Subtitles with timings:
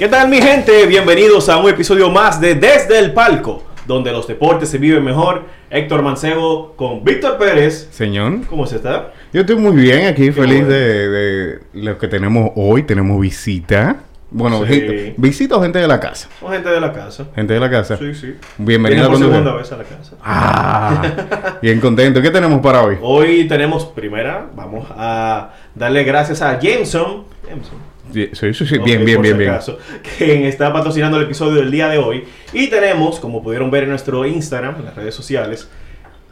[0.00, 0.86] ¿Qué tal mi gente?
[0.86, 5.42] Bienvenidos a un episodio más de Desde el Palco, donde los deportes se viven mejor.
[5.68, 7.86] Héctor Mancebo con Víctor Pérez.
[7.90, 9.12] Señor, ¿Cómo se está?
[9.30, 10.68] yo estoy muy bien aquí, feliz bueno.
[10.72, 12.84] de, de lo que tenemos hoy.
[12.84, 13.96] Tenemos visita.
[14.30, 14.72] Bueno, Sí.
[14.72, 16.30] gente- visita o gente de la casa.
[16.40, 17.26] Con gente de la casa.
[17.34, 17.98] Gente de la casa.
[17.98, 18.36] Sí, sí.
[18.56, 20.12] Bienvenida Viene por segunda vez a la casa.
[20.24, 22.22] Ah, bien contento.
[22.22, 22.96] ¿Qué tenemos para hoy?
[23.02, 27.24] Hoy tenemos primera, vamos a darle gracias a Jameson.
[27.46, 27.89] Jameson.
[28.12, 29.50] Sí, sí, sí, sí, Ok, Bien, bien, bien, bien.
[29.50, 29.78] acaso,
[30.18, 32.24] quien está patrocinando el episodio del día de hoy.
[32.52, 35.68] Y tenemos, como pudieron ver en nuestro Instagram, en las redes sociales,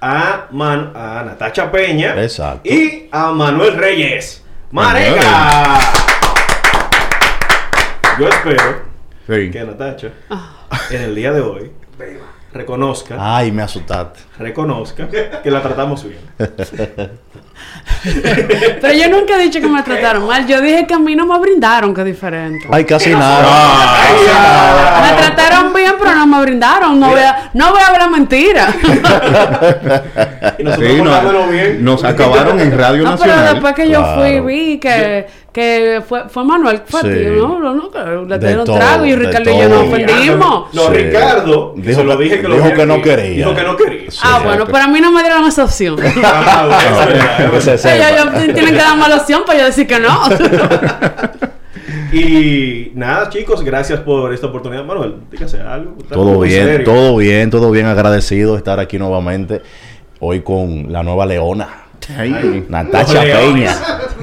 [0.01, 2.69] a, Man- a Natacha Peña Exacto.
[2.69, 4.45] y a Manuel Reyes.
[4.71, 5.79] ¡Mareca!
[8.19, 8.83] Yo espero
[9.27, 9.51] Sí.
[9.51, 10.09] que Natacha,
[10.91, 11.71] en el día de hoy,
[12.53, 14.21] reconozca, Ay, me asustaste.
[14.39, 16.19] Reconozca que la tratamos bien.
[18.81, 20.47] Pero yo nunca he dicho que me trataron mal.
[20.47, 22.67] Yo dije que a mí no me brindaron, que diferente.
[22.71, 23.45] Ay, casi nada.
[24.05, 25.11] Ay.
[25.11, 27.01] Me trataron bien, pero no me brindaron.
[27.01, 28.69] No voy a, no voy a hablar mentira.
[30.59, 31.85] Y nosotros Sí, no- portándonos bien.
[31.85, 33.55] nos acabaron en Radio No, pero Nacional.
[33.55, 34.45] después que yo fui, Claro.
[34.47, 37.09] vi que, que fue, fue Manuel, fue a Sí.
[37.37, 37.59] ¿no?
[37.59, 40.75] No, no, le dieron trago y Ricardo y yo nos ofendimos.
[40.75, 40.89] No, Sí.
[40.95, 43.37] Ricardo, que Dijo se lo que- dije que lo dijo vi que no quería.
[43.47, 44.11] Dijo que no quería.
[44.11, 44.19] Sí.
[44.29, 45.97] Ah, bueno, pero a mí no me dieron esa opción.
[46.25, 46.79] Ah.
[47.41, 50.09] Ellos, tienen que darme la opción para yo decir que no.
[52.13, 54.85] Y nada, chicos, gracias por esta oportunidad.
[54.85, 55.97] Manuel, dígase algo.
[56.09, 56.85] Todo bien, serio.
[56.85, 57.87] todo bien, todo bien.
[57.87, 59.61] Agradecido de estar aquí nuevamente.
[60.21, 61.69] Hoy con la nueva leona,
[62.17, 62.65] Ay.
[62.69, 63.23] Natacha.
[63.23, 63.77] Peña.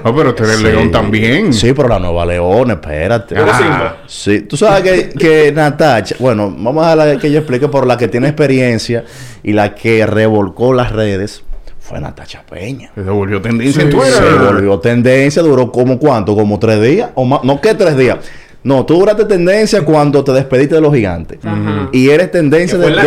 [0.03, 0.63] Oh, pero tú eres Sí.
[0.63, 1.53] león también.
[1.53, 3.35] Sí, pero la nueva leona, espérate.
[3.35, 3.95] ¿Tú eres Ah.
[4.07, 7.97] Sí, tú sabes que, que Natacha, bueno, vamos a dejar que ella explique por la
[7.97, 9.03] que tiene experiencia
[9.43, 11.43] y la que revolcó las redes
[11.79, 12.91] fue Natacha Peña.
[12.95, 17.43] Se volvió tendencia en Se volvió tendencia, duró como cuánto, como tres días, o más,
[17.43, 18.17] no que tres días.
[18.63, 21.37] No, tú duraste tendencia cuando te despediste de los gigantes.
[21.43, 21.89] Ajá.
[21.91, 23.03] Y eres tendencia la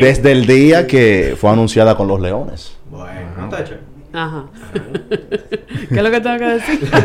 [0.00, 2.72] desde el día que fue anunciada con los leones.
[2.92, 3.78] Bueno, Natacha.
[4.12, 4.44] Ajá.
[5.88, 6.80] ¿Qué es lo que tengo que decir?
[6.80, 7.02] ¿Tú vas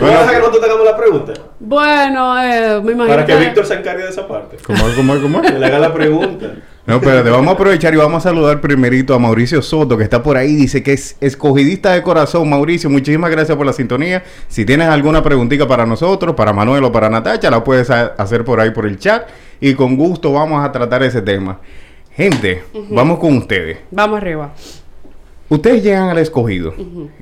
[0.00, 1.34] a dejar que nosotros te hagamos la pregunta?
[1.60, 4.56] Bueno, eh, me imagino Para que Víctor se encargue de esa parte.
[4.66, 5.52] ¿Cómo es, cómo es, cómo es?
[5.52, 6.46] Que le haga la pregunta.
[6.86, 10.22] No, espérate, vamos a aprovechar y vamos a saludar primerito a Mauricio Soto, que está
[10.22, 12.48] por ahí, dice que es escogidista de corazón.
[12.48, 14.24] Mauricio, muchísimas gracias por la sintonía.
[14.48, 18.60] Si tienes alguna preguntita para nosotros, para Manuel o para Natacha, la puedes hacer por
[18.60, 19.28] ahí por el chat
[19.60, 21.58] y con gusto vamos a tratar ese tema.
[22.20, 23.78] Gente, vamos con ustedes.
[23.90, 24.52] Vamos arriba.
[25.48, 26.72] Ustedes llegan al escogido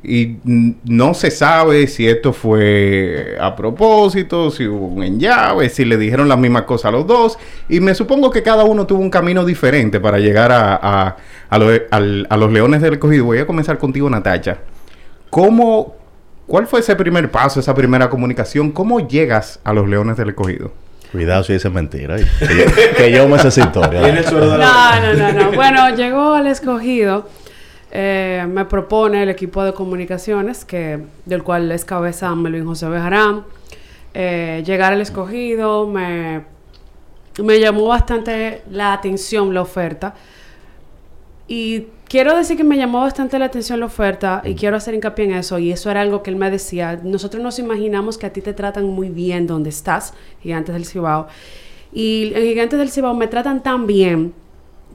[0.02, 0.36] y
[0.84, 6.28] no se sabe si esto fue a propósito, si hubo un enllave, si le dijeron
[6.28, 7.38] las mismas cosas a los dos.
[7.70, 11.16] Y me supongo que cada uno tuvo un camino diferente para llegar a, a-
[11.48, 13.24] a lo- al- a los leones del escogido.
[13.24, 14.58] Voy a comenzar contigo, Natacha.
[15.30, 15.94] ¿Cómo,
[16.46, 18.72] ¿Cuál fue ese primer paso, esa primera comunicación?
[18.72, 20.72] ¿Cómo llegas a los leones del escogido?
[21.12, 22.16] Cuidado si dice mentira.
[22.16, 22.64] Que yo,
[22.96, 24.02] que yo me sé esa historia.
[24.02, 25.52] Tiene el suero de la No, no, no, no.
[25.56, 27.28] Bueno, llegó al escogido.
[27.90, 33.44] eh, me propone el equipo de comunicaciones, que, del cual es cabeza Melvin José Bejarán.
[34.12, 36.42] eh, llegar al escogido me,
[37.42, 40.14] me llamó bastante la atención la oferta.
[41.50, 45.24] Y quiero decir que me llamó bastante la atención la oferta y quiero hacer hincapié
[45.24, 45.58] en eso.
[45.58, 47.00] Y eso era algo que él me decía.
[47.02, 50.12] Nosotros nos imaginamos que a ti te tratan muy bien donde estás,
[50.42, 51.26] Gigantes del Cibao.
[51.90, 54.34] Y en Gigantes del Cibao me tratan tan bien,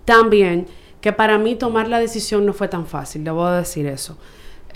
[0.05, 0.67] tan bien,
[1.01, 3.23] que para mí tomar la decisión no fue tan fácil.
[3.23, 4.15] Debo decir eso.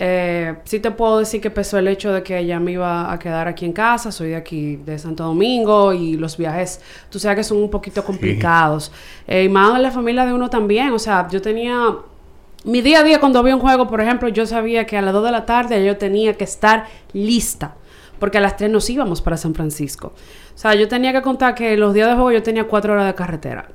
[0.00, 3.18] Eh, sí te puedo decir que pesó el hecho de que ella me iba a
[3.18, 6.80] quedar aquí en casa, soy de aquí de Santo Domingo y los viajes,
[7.10, 8.92] tú sabes que son un poquito complicados.
[9.26, 11.96] Eh, y más en la familia de uno también, o sea, yo tenía
[12.64, 15.12] mi día a día cuando había un juego, por ejemplo, yo sabía que a las
[15.12, 17.74] 2 de la tarde yo tenía que estar lista,
[18.18, 20.12] porque a las 3 nos íbamos para San Francisco.
[20.54, 23.06] O sea, yo tenía que contar que los días de juego yo tenía 4 horas
[23.06, 23.68] de carretera.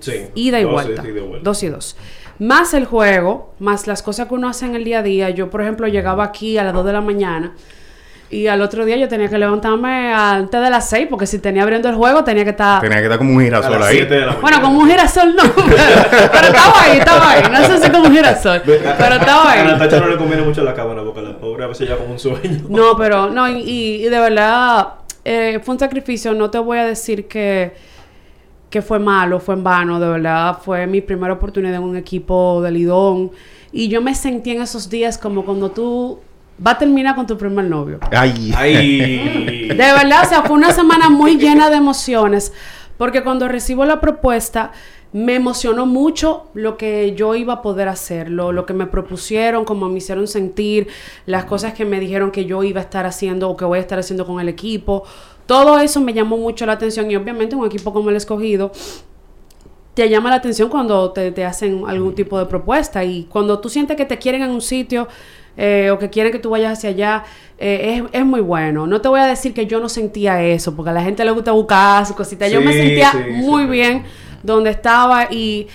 [0.00, 0.12] Sí.
[0.34, 1.02] Ida y Dos, vuelta.
[1.02, 1.38] vuelta.
[1.42, 1.96] Dos y dos.
[2.38, 5.30] Más el juego, más las cosas que uno hace en el día a día.
[5.30, 7.52] Yo, por ejemplo, llegaba aquí a las 2 de la mañana
[8.30, 11.62] y al otro día yo tenía que levantarme antes de las 6 porque si tenía
[11.62, 12.80] abriendo el juego tenía que estar...
[12.82, 13.96] Tenía que estar como un A girasol ahí.
[13.96, 14.40] 7 de la mañana.
[14.42, 17.42] Bueno, como un girasol no, pero, pero estaba ahí, estaba ahí.
[17.50, 19.66] No sé si como un girasol, a- pero estaba A ahí.
[19.66, 22.18] Natacha no le conviene mucho la cámara porque la pobre a veces ya como un
[22.18, 22.64] sueño.
[22.68, 24.88] No, pero no, y, y- y de verdad
[25.24, 26.34] eh, fue un sacrificio.
[26.34, 27.74] No te voy a decir que,
[28.70, 30.00] que fue malo, fue en vano.
[30.00, 33.30] De verdad, fue mi primera oportunidad en un equipo de Lidón.
[33.72, 36.18] Y yo me sentí en esos días como cuando tú
[36.58, 37.98] vas a terminar con tu primer novio.
[38.10, 38.52] Ay.
[38.56, 39.68] Ay.
[39.68, 42.52] De verdad, o sea, fue una semana muy llena de emociones,
[42.96, 44.72] porque cuando recibo la propuesta,
[45.12, 49.64] me emocionó mucho lo que yo iba a poder hacer, lo, lo que me propusieron,
[49.64, 50.88] cómo me hicieron sentir,
[51.24, 53.80] las cosas que me dijeron que yo iba a estar haciendo o que voy a
[53.80, 55.04] estar haciendo con el equipo.
[55.48, 58.70] Todo eso me llamó mucho la atención y obviamente un equipo como el escogido
[59.94, 63.70] te llama la atención cuando te, te hacen algún tipo de propuesta y cuando tú
[63.70, 65.08] sientes que te quieren en un sitio
[65.56, 67.24] eh, o que quieren que tú vayas hacia allá,
[67.56, 68.86] eh, es, es muy bueno.
[68.86, 71.30] No te voy a decir que yo no sentía eso, porque a la gente le
[71.30, 72.52] gusta buscar sus cositas.
[72.52, 73.70] yo me sentía sí, muy sí.
[73.70, 74.04] bien
[74.42, 75.66] donde estaba y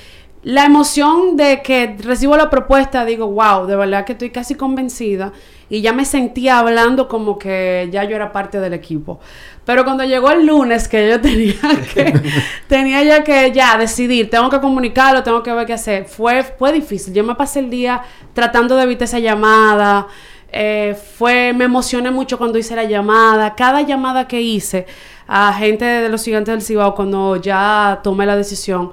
[0.43, 5.31] la emoción de que recibo la propuesta, digo, wow, de verdad que estoy casi convencida
[5.69, 9.21] y ya me sentía hablando como que ya yo era parte del equipo.
[9.65, 11.55] Pero cuando llegó el lunes que yo tenía
[11.93, 12.13] que
[12.67, 16.73] tenía ya que ya decidir, tengo que comunicarlo, tengo que ver qué hacer, fue fue
[16.73, 17.13] difícil.
[17.13, 18.01] Yo me pasé el día
[18.33, 20.07] tratando de evitar esa llamada.
[20.51, 23.55] eh, fue me emocioné mucho cuando hice la llamada.
[23.55, 24.85] Cada llamada que hice
[25.25, 28.91] a gente de los gigantes del Cibao cuando ya tomé la decisión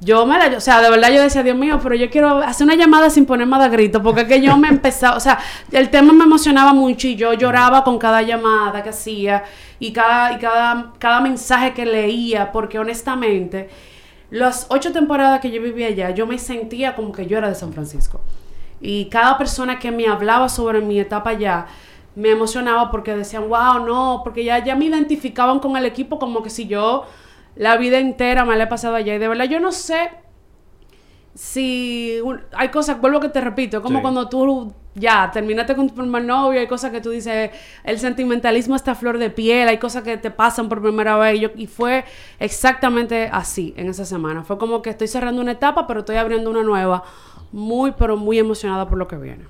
[0.00, 2.66] yo me la, o sea, de verdad yo decía, Dios mío, pero yo quiero hacer
[2.66, 5.38] una llamada sin poner más de grito, porque es que yo me empezaba, o sea,
[5.72, 9.44] el tema me emocionaba mucho y yo lloraba con cada llamada que hacía
[9.78, 13.70] y cada, y cada, cada mensaje que leía, porque honestamente,
[14.30, 17.54] las ocho temporadas que yo vivía allá, yo me sentía como que yo era de
[17.54, 18.20] San Francisco.
[18.80, 21.66] Y cada persona que me hablaba sobre mi etapa allá,
[22.16, 26.42] me emocionaba porque decían, wow, no, porque ya, ya me identificaban con el equipo como
[26.42, 27.04] que si yo
[27.56, 29.14] la vida entera me la he pasado allá.
[29.14, 30.10] Y de verdad yo no sé
[31.34, 34.02] si un- hay cosas, vuelvo que te repito, como Sí.
[34.02, 37.50] cuando tú ya terminaste con tu primer novio, hay cosas que tú dices,
[37.82, 41.36] el sentimentalismo está a flor de piel, hay cosas que te pasan por primera vez.
[41.36, 42.04] Y, yo- y fue
[42.38, 44.44] exactamente así en esa semana.
[44.44, 47.02] Fue como que estoy cerrando una etapa, pero estoy abriendo una nueva.
[47.50, 49.44] Muy, pero muy emocionada por lo que viene.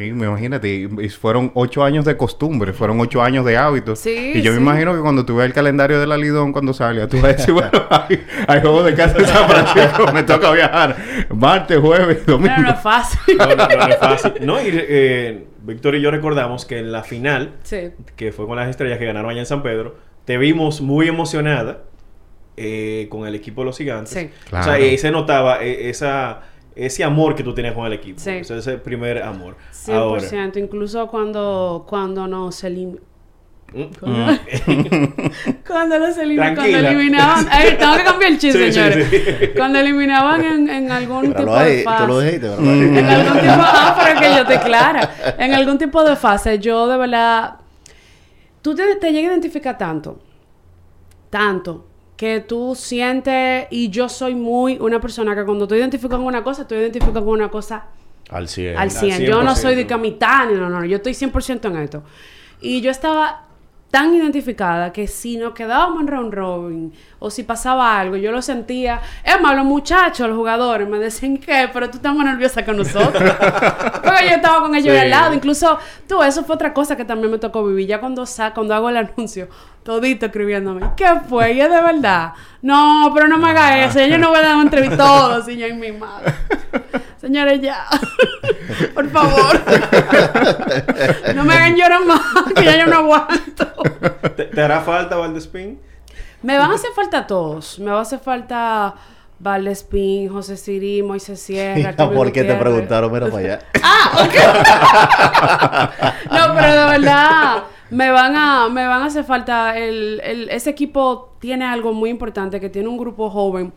[0.00, 0.88] Sí, me imagínate,
[1.20, 3.98] fueron ocho años de costumbre, fueron ocho años de hábitos.
[3.98, 6.72] Sí, y yo me imagino que cuando tú ves el calendario de la Lidón, cuando
[6.72, 10.22] salga, tú vas a decir, bueno, hay, hay juegos de casa de San Francisco, me
[10.22, 10.96] toca viajar
[11.34, 12.54] martes, jueves, domingo.
[12.56, 13.36] Pero no es fácil.
[13.36, 14.32] No, no, no, no es fácil.
[14.40, 17.90] No, y eh, Víctor y yo recordamos que en la final, Sí.
[18.16, 21.82] que fue con las estrellas que ganaron allá en San Pedro, te vimos muy emocionada
[22.56, 24.12] eh, con el equipo de los gigantes.
[24.14, 24.30] Sí.
[24.46, 24.64] O Claro.
[24.64, 26.40] sea, ahí se notaba eh, esa,
[26.74, 28.18] ese amor que tú tenías con el equipo.
[28.20, 28.40] Sí.
[28.40, 29.56] O sea, ese primer amor.
[29.72, 30.56] 100%.
[30.58, 33.08] Incluso cuando, cuando nos eliminaban.
[33.72, 33.84] Mm.
[35.66, 37.46] Cuando los eliminaban, cuando eliminaban,
[37.78, 39.08] tengo que cambiar el chiste, Sí, señores.
[39.08, 39.48] sí.
[39.56, 42.38] Cuando eliminaban en, en algún tipo de fase.
[42.38, 42.58] ¿verdad?
[42.58, 45.14] En algún tipo, ah, pero que yo te clara.
[45.38, 47.54] En algún tipo de fase, yo de verdad,
[48.60, 50.20] tú te, te llegas a identificar tanto,
[51.30, 51.86] tanto,
[52.20, 56.44] que tú sientes, y yo soy muy una persona que cuando tú identificas con una
[56.44, 57.86] cosa, tú identificas con una cosa
[58.28, 58.76] Al 100.
[58.76, 59.22] al 100.
[59.22, 59.56] Yo no 100%.
[59.56, 62.02] soy de ni no, no, no, yo estoy 100% en esto.
[62.60, 63.44] Y yo estaba
[63.90, 68.42] tan identificada que si nos quedábamos en round robin o si pasaba algo, yo lo
[68.42, 69.00] sentía.
[69.24, 72.72] Es más, los muchachos, los jugadores, me decían que, pero tú estás más nerviosa que
[72.72, 73.32] nosotros.
[74.04, 75.00] Porque yo estaba con ellos Sí.
[75.00, 75.32] al lado.
[75.34, 77.86] Incluso, tú, eso fue otra cosa que también me tocó vivir.
[77.88, 79.48] Ya cuando, sa cuando hago el anuncio,
[79.82, 81.52] todito escribiéndome, ¿qué fue?
[81.52, 82.32] ¿Y es de verdad?
[82.62, 84.00] No, pero no me haga eso.
[84.00, 86.34] Yo no voy a dar una entrevista yo y mi madre.
[87.20, 87.86] Señores, ya.
[88.94, 89.60] Por favor.
[91.34, 92.20] no me hagan llorar más,
[92.54, 93.66] que ya yo no aguanto.
[94.36, 95.80] ¿Te, te hará falta Valdespín?
[96.42, 97.78] Me van a hacer falta todos.
[97.78, 98.94] Me va a hacer falta
[99.38, 101.94] Valdespín, José Sirí, Moisés Sierra.
[101.96, 103.12] ¿Por qué te preguntaron?
[103.12, 103.58] Mira para allá.
[106.30, 109.76] No, pero de verdad, me van a, me van a hacer falta.
[109.78, 113.72] El, el- ese equipo tiene algo muy importante, que tiene un grupo joven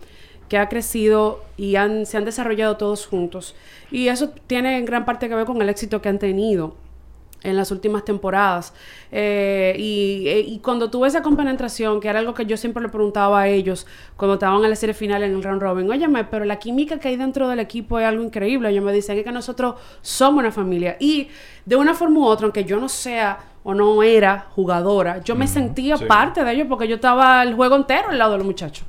[0.50, 3.56] que ha crecido y han, se han desarrollado todos juntos.
[3.92, 6.76] Y eso tiene en gran parte que ver con el éxito que han tenido
[7.42, 8.74] en las últimas temporadas.
[9.12, 12.90] Eh, y, eh, y cuando tuve esa compenetración, que era algo que yo siempre le
[12.90, 16.46] preguntaba a ellos cuando estaban en la serie final en el round robin, óyeme, pero
[16.46, 18.70] la química que hay dentro del equipo es algo increíble.
[18.70, 20.96] Ellos me dicen "Es que nosotros somos una familia.
[21.00, 21.28] Y
[21.66, 25.48] de una forma u otra, aunque yo no sea o no era jugadora, yo me
[25.48, 26.06] sentía sí.
[26.06, 28.86] parte de ellos porque yo estaba el juego entero al lado de los muchachos.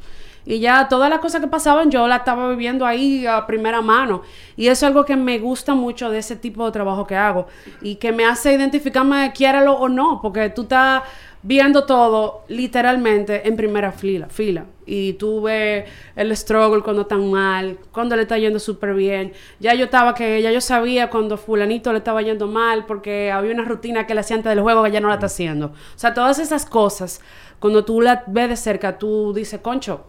[0.46, 4.22] Y ya todas las cosas que pasaban yo las estaba viviendo ahí a primera mano.
[4.56, 7.46] Y eso es algo que me gusta mucho de ese tipo de trabajo que hago.
[7.80, 11.02] Y que me hace identificarme, quiéralo o no, porque tú estás
[11.44, 14.64] viendo todo literalmente en primera fila, fila.
[14.86, 15.84] Y tú ves
[16.16, 19.32] el struggle cuando están mal, cuando le está yendo súper bien.
[19.60, 23.52] Ya yo estaba que, ya yo sabía cuando fulanito le estaba yendo mal porque había
[23.52, 25.66] una rutina que le hacía antes del juego que ya no la está haciendo.
[25.66, 27.20] O sea, todas esas cosas,
[27.60, 30.06] cuando tú la ves de cerca, tú dices, concho,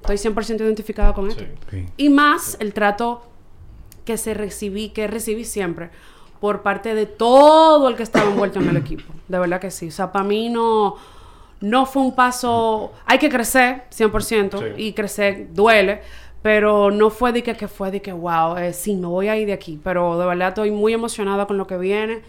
[0.00, 1.44] estoy 100% identificada con esto.
[1.70, 1.84] Sí.
[1.96, 3.22] Y más el trato
[4.04, 5.90] que se recibí, que recibí siempre
[6.40, 9.04] por parte de todo el que estaba envuelto en el equipo.
[9.28, 9.88] De verdad que sí.
[9.88, 10.96] O sea, para mí no,
[11.60, 12.92] no fue un paso...
[13.06, 14.82] Hay que crecer 100% Sí.
[14.82, 16.00] y crecer duele,
[16.42, 19.36] pero no fue de que, que fue de que, wow, eh, sí, me voy a
[19.36, 19.80] ir de aquí.
[19.82, 22.20] Pero de verdad estoy muy emocionada con lo que viene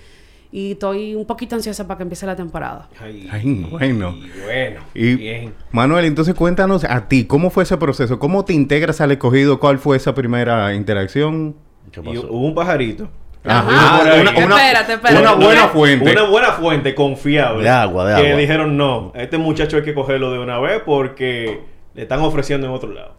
[0.50, 2.88] y estoy un poquito ansiosa para que empiece la temporada.
[3.02, 4.16] Ay, Ay, bueno.
[4.16, 4.80] y bueno.
[4.94, 5.54] Y bien.
[5.72, 8.18] Manuel, entonces cuéntanos a ti, ¿cómo fue ese proceso?
[8.18, 9.60] ¿Cómo te integras al escogido?
[9.60, 11.54] ¿Cuál fue esa primera interacción?
[11.92, 12.28] ¿Qué Y pasó?
[12.32, 13.10] hubo un pajarito.
[13.44, 14.02] Ajá.
[14.02, 15.22] una, una- Espérate, espérate.
[15.22, 16.12] una buena fuente.
[16.12, 17.64] Una buena fuente confiable.
[17.64, 18.40] De agua, de Que agua.
[18.42, 21.62] dijeron, no, a este muchacho hay que cogerlo de una vez porque
[21.94, 23.16] le están ofreciendo en otro lado.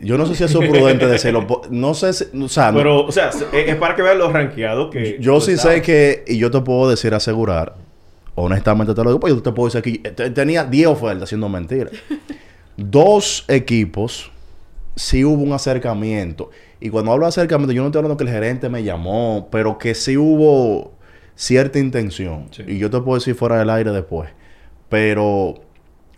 [0.00, 1.44] Yo no sé si eso es prudente decirlo.
[1.70, 2.24] No sé si...
[2.40, 5.16] O sea, no- Pero, o sea, es, es para que vean los rankeados que...
[5.20, 6.24] yo sí sé que...
[6.28, 7.74] Y yo te puedo decir, asegurar...
[8.40, 11.48] Honestamente te lo digo, pues yo te puedo decir que te- tenía 10 ofertas, siendo
[11.48, 11.90] mentira.
[12.76, 14.30] Dos equipos,
[14.94, 16.50] sí hubo un acercamiento.
[16.80, 19.78] Y cuando hablo de acercamiento, yo no estoy hablando que el gerente me llamó, pero
[19.78, 20.92] que sí hubo
[21.34, 22.48] cierta intención.
[22.50, 22.64] Sí.
[22.66, 24.30] Y yo te puedo decir fuera del aire después.
[24.88, 25.54] Pero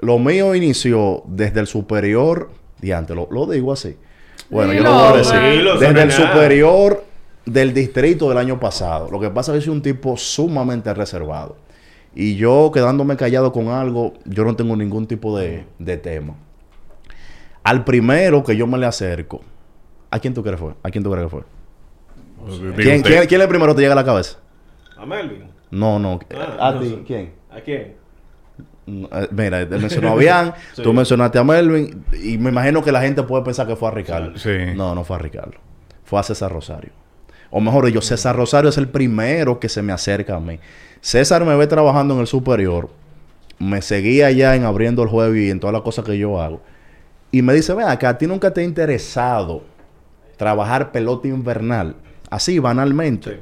[0.00, 2.50] lo mío inició desde el superior,
[2.80, 3.96] diante, lo, lo digo así.
[4.50, 5.40] Bueno, yo lo voy a decir.
[5.78, 7.04] desde el superior
[7.46, 9.10] del distrito del año pasado.
[9.10, 11.56] Lo que pasa es que soy un tipo sumamente reservado.
[12.14, 16.34] Y yo quedándome callado con algo, yo no tengo ningún tipo de, de tema.
[17.62, 19.42] Al primero que yo me le acerco,
[20.10, 20.74] ¿a quién tú crees fue?
[20.82, 21.42] ¿A quién tú crees que fue?
[22.76, 24.38] ¿Quién, quién, quién es el primero que te llega a la cabeza?
[24.96, 25.44] A Melvin.
[25.70, 26.18] No, no.
[26.34, 26.88] Ah, ¿A no ti?
[26.88, 27.02] sé.
[27.06, 27.32] ¿Quién?
[27.50, 27.94] ¿A quién?
[28.86, 30.82] Eh, Mira, mencionó a Bian, Sí.
[30.82, 33.92] tú mencionaste a Melvin, y me imagino que la gente puede pensar que fue a
[33.92, 34.36] Ricardo.
[34.38, 34.56] Sí.
[34.74, 35.52] No, no fue a Ricardo.
[36.04, 36.90] Fue a César Rosario.
[37.50, 40.58] O mejor dicho, César Rosario es el primero que se me acerca a mí.
[41.00, 42.90] César me ve trabajando en el superior,
[43.58, 46.60] me seguía ya en abriendo el juego y en todas las cosas que yo hago.
[47.32, 49.62] Y me dice, ven acá, ¿a ti nunca te ha interesado
[50.40, 51.96] trabajar pelota invernal?
[52.30, 53.30] Así, banalmente.
[53.30, 53.36] Sí.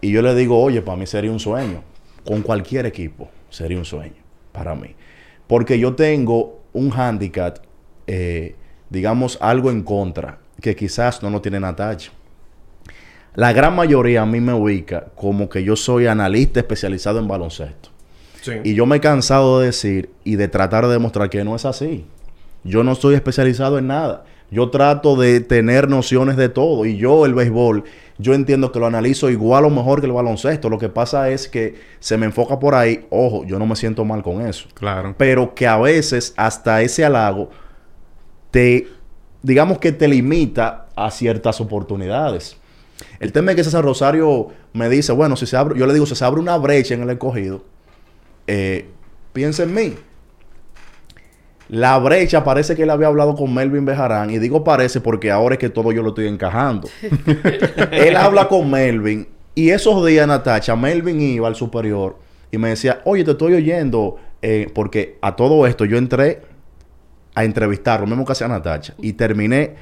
[0.00, 1.82] Y yo le digo, oye, para mí sería un sueño.
[2.24, 4.14] Con cualquier equipo sería un sueño
[4.52, 4.94] para mí.
[5.48, 7.58] Porque yo tengo un handicap,
[8.06, 8.54] eh,
[8.88, 12.12] digamos, algo en contra, que quizás no lo tiene Natacha.
[13.34, 17.88] La gran mayoría a mí me ubica como que yo soy analista especializado en baloncesto.
[18.40, 18.52] Sí.
[18.62, 21.64] Y yo me he cansado de decir y de tratar de demostrar que no es
[21.64, 22.06] así.
[22.62, 24.24] Yo no estoy especializado en nada.
[24.50, 26.86] Yo trato de tener nociones de todo.
[26.86, 27.84] Y yo, el béisbol,
[28.18, 30.70] yo entiendo que lo analizo igual o mejor que el baloncesto.
[30.70, 33.06] Lo que pasa es que se me enfoca por ahí.
[33.10, 34.68] Ojo, yo no me siento mal con eso.
[34.74, 35.14] Claro.
[35.18, 37.50] Pero que a veces hasta ese halago
[38.50, 38.88] te,
[39.42, 42.56] digamos que te limita a ciertas oportunidades.
[43.20, 46.06] El tema es que César Rosario me dice, bueno, si se abre, yo le digo,
[46.06, 47.64] si se abre una brecha en el escogido,
[48.46, 48.88] eh,
[49.32, 49.94] piensa en mí.
[51.68, 54.30] La brecha parece que él había hablado con Melvin Bejarán.
[54.30, 56.88] Y digo parece porque ahora es que todo yo lo estoy encajando.
[57.92, 59.28] él habla con Melvin.
[59.54, 62.18] Y esos días, Natacha, Melvin iba al superior
[62.50, 64.16] y me decía, oye, te estoy oyendo.
[64.40, 66.42] eh, porque a todo esto yo entré
[67.34, 68.94] a entrevistar, lo mismo que hacía Natacha.
[68.98, 69.74] Y terminé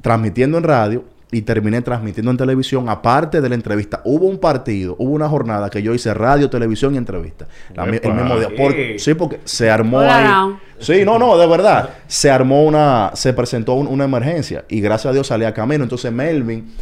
[0.00, 2.88] transmitiendo en radio y terminé transmitiendo en televisión.
[2.88, 6.94] Aparte de la entrevista, hubo un partido, hubo una jornada que yo hice radio, televisión
[6.94, 7.46] y entrevista.
[7.74, 8.48] La el mismo día.
[8.56, 9.12] Por- Sí.
[9.14, 10.54] porque se armó Hola, ahí.
[10.78, 11.90] Sí, no, no, de verdad.
[12.06, 15.82] Se armó una, se presentó un- una emergencia y gracias a Dios salí a camino.
[15.84, 16.72] Entonces Melvin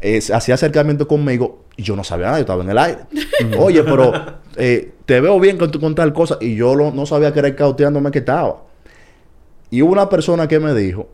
[0.00, 3.00] eh, hacía acercamiento conmigo y yo no sabía nada, yo estaba en el aire.
[3.58, 4.12] Oye, pero
[4.56, 7.40] eh, te veo bien con, tu- con tal cosa y yo lo- no sabía que
[7.40, 8.62] era cauteándome que estaba.
[9.68, 11.08] Y hubo una persona que me dijo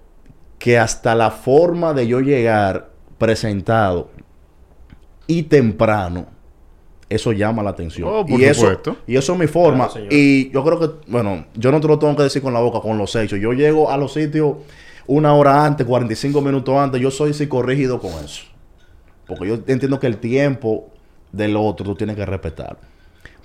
[0.66, 4.10] que hasta la forma de yo llegar presentado
[5.28, 6.26] y temprano,
[7.08, 8.08] eso llama la atención.
[8.12, 8.96] Oh, por y, eso, supuesto.
[9.06, 9.86] y eso es mi forma.
[9.86, 12.58] Claro, y yo creo que, bueno, yo no te lo tengo que decir con la
[12.58, 13.38] boca, con los hechos.
[13.38, 14.56] Yo llego a los sitios
[15.06, 17.00] una hora antes, 45 minutos antes.
[17.00, 18.42] Yo soy psicorrígido con eso.
[19.24, 20.90] Porque yo entiendo que el tiempo
[21.30, 22.76] del otro tú tienes que respetar.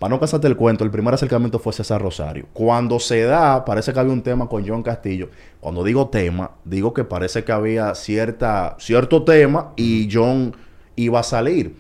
[0.02, 2.48] Para no casarte el cuento, el primer acercamiento fue César Rosario.
[2.54, 5.30] Cuando se da, parece que había un tema con John Castillo.
[5.60, 10.56] Cuando digo tema, digo que parece que había cierta, cierto tema y John
[10.96, 11.76] iba a salir.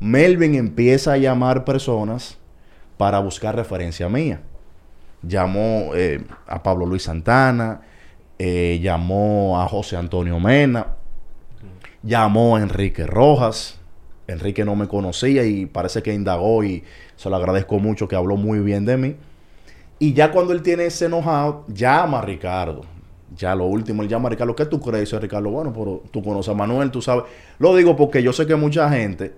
[0.00, 2.38] Melvin empieza a llamar personas
[2.96, 4.40] para buscar referencia mía.
[5.20, 7.82] Llamó eh, a Pablo Luis Santana,
[8.38, 10.94] eh, llamó a José Antonio Mena,
[12.02, 13.78] llamó a Enrique Rojas.
[14.28, 16.84] Enrique no me conocía y parece que indagó y
[17.16, 19.16] se lo agradezco mucho que habló muy bien de mí.
[19.98, 22.82] Y ya cuando él tiene ese enojado, llama a Ricardo.
[23.36, 24.54] Ya lo último, él llama a Ricardo.
[24.54, 25.00] ¿Qué tú crees?
[25.10, 27.24] Dice Ricardo, bueno, pero tú conoces a Manuel, tú sabes.
[27.58, 29.32] Lo digo porque yo sé que mucha gente,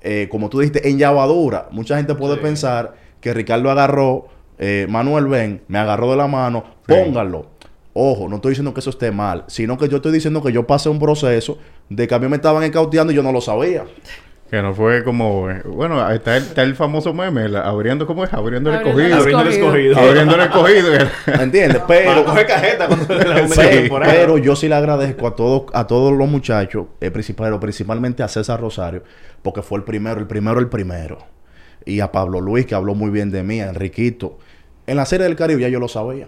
[0.00, 2.40] eh, como tú dijiste, en llavadura, mucha gente puede Sí.
[2.40, 7.46] pensar que Ricardo agarró, eh, Manuel, ven, me agarró de la mano, póngalo.
[7.92, 10.66] Ojo, no estoy diciendo que eso esté mal, sino que yo estoy diciendo que yo
[10.66, 13.84] pasé un proceso de que a mí me estaban escauteando y yo no lo sabía.
[14.48, 15.48] Que no fue como...
[15.48, 18.32] eh, Bueno, está el, está el famoso meme, la- abriendo, ¿cómo es?
[18.32, 19.16] Abriendo el escogido.
[19.16, 19.98] Abriendo el escogido.
[19.98, 20.88] Abriendo el escogido.
[21.38, 21.82] ¿Me entiendes?
[21.86, 23.46] Pero, coger cajeta cuando la
[24.06, 28.22] pero, yo sí le agradezco a todos, a todos los muchachos, eh, principal- pero principalmente
[28.24, 29.04] a César Rosario,
[29.42, 31.18] porque fue el primero, el primero, el primero.
[31.84, 34.38] Y a Pablo Luis, que habló muy bien de mí, a Enriquito.
[34.86, 36.26] En la serie del Caribe ya yo lo sabía.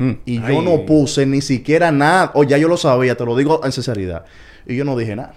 [0.00, 0.10] Mm.
[0.24, 0.54] Y Ay.
[0.54, 2.32] yo no puse ni siquiera nada.
[2.34, 4.24] O ya yo lo sabía, te lo digo en sinceridad.
[4.66, 5.34] Y yo no dije nada.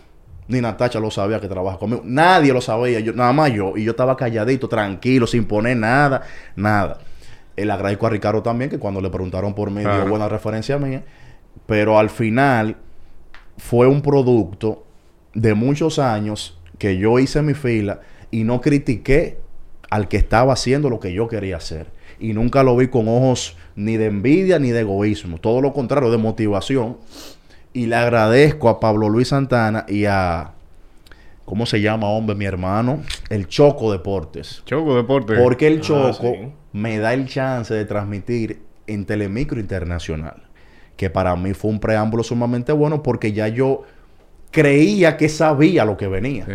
[0.48, 2.02] Ni Natacha lo sabía que trabaja conmigo.
[2.06, 3.00] Nadie lo sabía.
[3.02, 3.74] Yo, nada más yo.
[3.76, 6.22] Y yo estaba calladito, tranquilo, sin poner nada,
[6.56, 7.00] nada.
[7.56, 10.78] Eh, Le agradezco a Ricardo también, que cuando le preguntaron por mí, dio buena referencia
[10.78, 11.04] mía.
[11.66, 12.78] Pero al final
[13.58, 14.86] fue un producto
[15.34, 18.00] de muchos años que yo hice mi fila
[18.32, 19.40] y no critiqué
[19.90, 21.88] al que estaba haciendo lo que yo quería hacer.
[22.24, 25.38] Y nunca lo vi con ojos ni de envidia ni de egoísmo.
[25.40, 26.98] Todo lo contrario, de motivación.
[27.74, 30.52] Y le agradezco a Pablo Luis Santana y a...
[31.46, 33.02] ¿Cómo se llama, hombre, mi hermano?
[33.30, 34.64] El Choco Deportes.
[34.66, 35.36] Choco Deporte.
[35.36, 36.48] Porque el Ah, Choco sí.
[36.72, 40.44] me da el chance de transmitir en Telemicro Internacional.
[40.96, 43.82] Que para mí fue un preámbulo sumamente bueno porque ya yo
[44.52, 46.46] creía que sabía lo que venía.
[46.46, 46.54] Sí.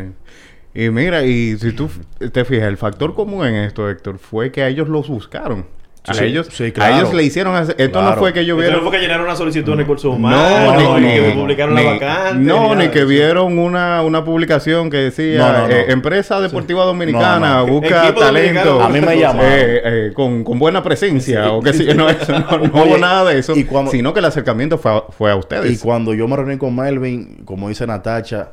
[0.75, 1.89] Y mira, y si tú
[2.33, 5.67] te fijas, el factor común en esto, Héctor, fue que a ellos los buscaron.
[6.07, 8.63] A Sí, ellos, sí, a ellos le hicieron hacer- Esto no fue que ellos Esto
[8.71, 8.83] vieron.
[8.85, 11.85] no fue que llenaron una solicitud en recursos No, humanos, ni, ni, que publicaron ni-
[11.85, 12.35] la vacante.
[12.45, 15.75] no, ni nada que de vieron una, una publicación que decía No, no, no.
[15.75, 17.73] eh, Empresa Deportiva Dominicana No, no.
[17.73, 18.81] busca Equipo talento.
[18.81, 19.51] A mí me llamaron.
[19.53, 23.29] eh, eh, con, con buena presencia o que sí, no, eso, no, no hubo nada
[23.31, 25.71] de eso, y cuando- sino que el acercamiento fue a, fue a ustedes.
[25.73, 28.53] Y cuando yo me reuní con Melvin, como dice Natacha,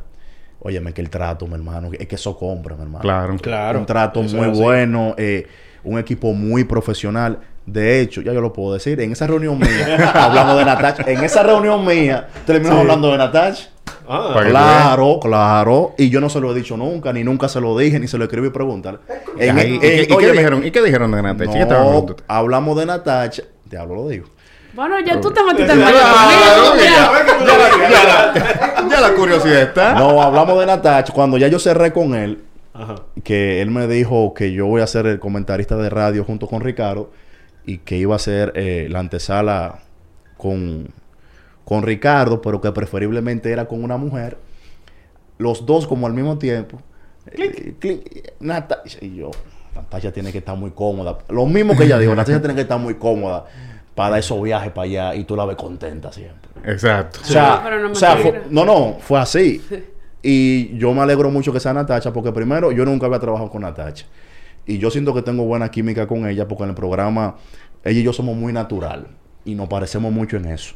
[0.66, 3.02] óyeme que el trato, mi hermano, es que eso compra, mi hermano.
[3.02, 3.36] Claro.
[3.38, 3.80] Claro.
[3.80, 5.46] Un trato Eso muy bueno, eh,
[5.84, 7.38] un equipo muy profesional.
[7.68, 11.24] De hecho, ya yo lo puedo decir, en esa reunión mía, hablando de Natacha, en
[11.24, 13.70] esa reunión mía, terminamos hablando de Natacha.
[14.08, 15.94] Ah, Claro, claro.
[15.98, 18.18] Y yo no se lo he dicho nunca, ni nunca se lo dije, ni se
[18.18, 19.00] lo escribí preguntar.
[19.38, 20.66] En- ¿y, en- qué- y qué óyeme, dijeron?
[20.66, 23.44] ¿Y qué dijeron de estaban No, hablamos de Natacha.
[23.70, 24.28] Te hablo, lo digo.
[24.76, 25.88] Bueno, ya tú te metiste conmigo,
[26.78, 26.84] que
[28.90, 29.02] ya.
[29.02, 29.94] la- curiosidad está.
[29.96, 31.14] No, hablamos de Natacha.
[31.14, 32.96] Cuando ya yo cerré con él, Ajá.
[33.24, 36.62] que él me dijo que yo voy a ser el comentarista de radio junto con
[36.62, 37.12] Ricardo
[37.66, 39.80] y que iba a ser eh, la antesala
[40.38, 40.90] con,
[41.64, 44.38] con Ricardo, pero que preferiblemente era con una mujer.
[45.38, 46.82] Los dos como al mismo tiempo.
[47.32, 48.34] Eh, clic.
[48.40, 49.32] Natasha y yo.
[49.74, 51.18] Natasha tiene que estar muy cómoda.
[51.30, 53.46] Lo mismo que ella dijo, Natasha tiene que estar muy cómoda
[53.96, 56.52] para esos viajes para allá y tú la ves contenta siempre.
[56.66, 57.20] Exacto.
[57.24, 59.62] O sea, Sí, pero no me o sea, fue- no, no, fue así.
[60.28, 63.62] Y yo me alegro mucho que sea Natacha, porque primero, yo nunca había trabajado con
[63.62, 64.08] Natacha.
[64.66, 67.36] Y yo siento que tengo buena química con ella, porque en el programa,
[67.84, 69.06] ella y yo somos muy natural.
[69.46, 70.74] Y nos parecemos mucho en eso.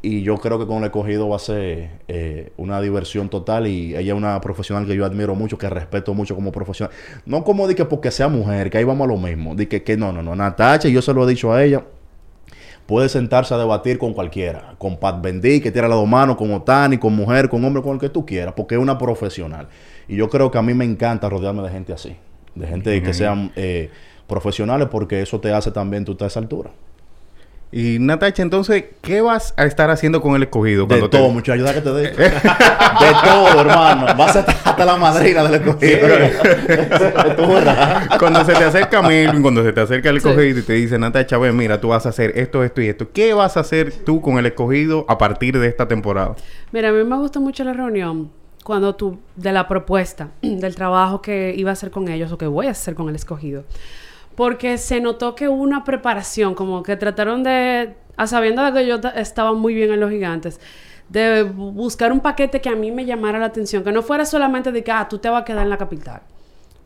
[0.00, 3.66] Y yo creo que con el escogido va a ser eh, una diversión total.
[3.66, 6.90] Y ella es una profesional que yo admiro mucho, que respeto mucho como profesional.
[7.26, 9.54] No como de que porque sea mujer, que ahí vamos a lo mismo.
[9.54, 10.34] De que, que no, no, no.
[10.34, 11.84] Natacha, y yo se lo he dicho a ella
[12.90, 16.52] puede sentarse a debatir con cualquiera, con Pat Bendy, que tira las dos manos, con
[16.52, 19.68] Otani, con mujer, con hombre, con el que tú quieras, porque es una profesional.
[20.08, 22.16] Y yo creo que a mí me encanta rodearme de gente así,
[22.56, 23.90] de gente que sean eh,
[24.26, 26.70] profesionales, porque eso te hace también tú estás a esa altura.
[27.72, 30.86] Y Natacha, entonces, ¿qué vas a estar haciendo con el escogido?
[30.86, 32.02] De te- todo, mucho ayuda que te dé.
[32.18, 32.30] de
[33.24, 34.06] todo, hermano.
[34.16, 35.98] Vas a estar hasta la madrina del escogido.
[37.48, 38.18] Verás.
[38.18, 40.28] Cuando se te acerca Melvin, cuando se te acerca el Sí.
[40.28, 43.08] escogido y te dice, Natacha, ven, mira, tú vas a hacer esto, esto y esto.
[43.12, 46.34] ¿Qué vas a hacer tú con el escogido a partir de esta temporada?
[46.72, 48.30] Mira, a mí me gusta mucho la reunión
[48.64, 52.46] cuando tú, de la propuesta, del trabajo que iba a hacer con ellos o que
[52.46, 53.64] voy a hacer con el escogido.
[54.36, 58.86] Porque se notó que hubo una preparación, como que trataron de, a sabiendo de que
[58.86, 60.60] yo ta- estaba muy bien en los gigantes,
[61.08, 64.24] de bu- buscar un paquete que a mí me llamara la atención, que no fuera
[64.24, 66.22] solamente de que, ah, tú te vas a quedar en la capital.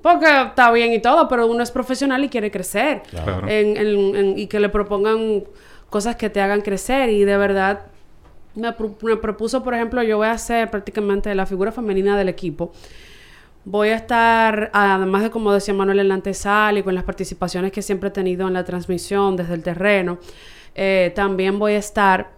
[0.02, 3.02] Porque está bien y todo, pero uno es profesional y quiere crecer.
[3.08, 3.46] Claro.
[3.48, 5.44] En- en- en- y que le propongan
[5.88, 7.08] cosas que te hagan crecer.
[7.10, 7.86] Y de verdad,
[8.54, 12.28] me, pro- me propuso, por ejemplo, yo voy a ser prácticamente la figura femenina del
[12.28, 12.72] equipo.
[13.66, 16.20] Voy a estar, además de como decía Manuel en la
[16.78, 20.18] y con las participaciones que siempre he tenido en la transmisión desde el terreno,
[20.74, 22.32] eh, también voy a estar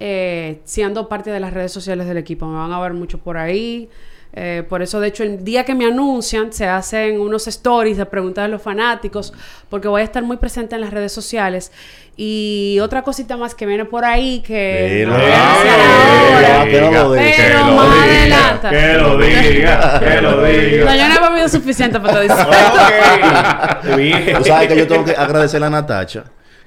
[0.00, 2.46] eh, siendo parte de las redes sociales del equipo.
[2.46, 3.88] Me van a ver mucho por ahí.
[4.36, 8.04] Eh, por eso, de hecho, el día que me anuncian, se hacen unos stories de
[8.04, 9.32] preguntas de los fanáticos,
[9.70, 11.70] porque voy a estar muy presente en las redes sociales.
[12.16, 15.04] Y otra cosita más que viene por ahí que...
[15.06, 17.30] No voy a ahora, que lo diga.
[17.30, 18.68] pero Que lo más diga, adelante.
[18.70, 20.84] que lo diga, que lo diga.
[20.84, 22.34] No, yo no he bebido suficiente para todo eso.
[24.38, 26.24] Tú sabes que yo tengo que agradecerle a Natacha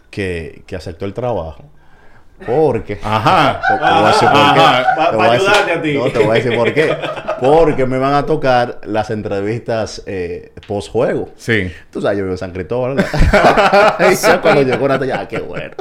[0.10, 1.64] que, que aceptó el trabajo.
[2.46, 3.00] Porque.
[3.04, 3.60] Ajá.
[3.68, 4.60] Te voy a decir por qué.
[4.60, 4.96] Ajá.
[4.96, 5.94] Pa- Te pa voy decir- ayudarte a ti.
[5.98, 6.96] No, te voy a decir por qué.
[7.40, 11.30] Porque me van a tocar las entrevistas eh, post-juego.
[11.36, 11.72] Sí.
[11.92, 13.96] Tú sabes, yo vivo en San Cristóbal, ¿verdad?
[14.12, 15.72] y ya cuando llegó Natacha, ah, qué bueno.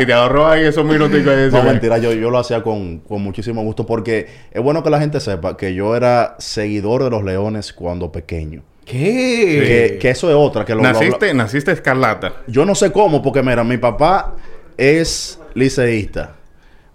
[0.00, 3.22] Y te ahorró ahí esos minutos y No, mentira, yo, yo lo hacía con, con
[3.22, 7.22] muchísimo gusto porque es bueno que la gente sepa que yo era seguidor de los
[7.24, 8.62] Leones cuando pequeño.
[8.84, 9.92] ¿Qué?
[9.92, 10.64] Que, que eso es otra.
[10.64, 12.32] Que lo, Naciste, naciste escarlata.
[12.46, 14.34] Yo no sé cómo, porque mira, mi papá
[14.76, 16.36] es liceísta.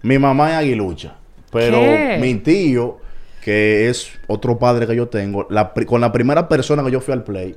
[0.02, 1.16] Mi mamá es aguilucha.
[1.52, 2.18] Pero ¿Qué?
[2.20, 2.98] mi tío,
[3.42, 7.12] que es otro padre que yo tengo, la con la primera persona que yo fui
[7.12, 7.56] al play,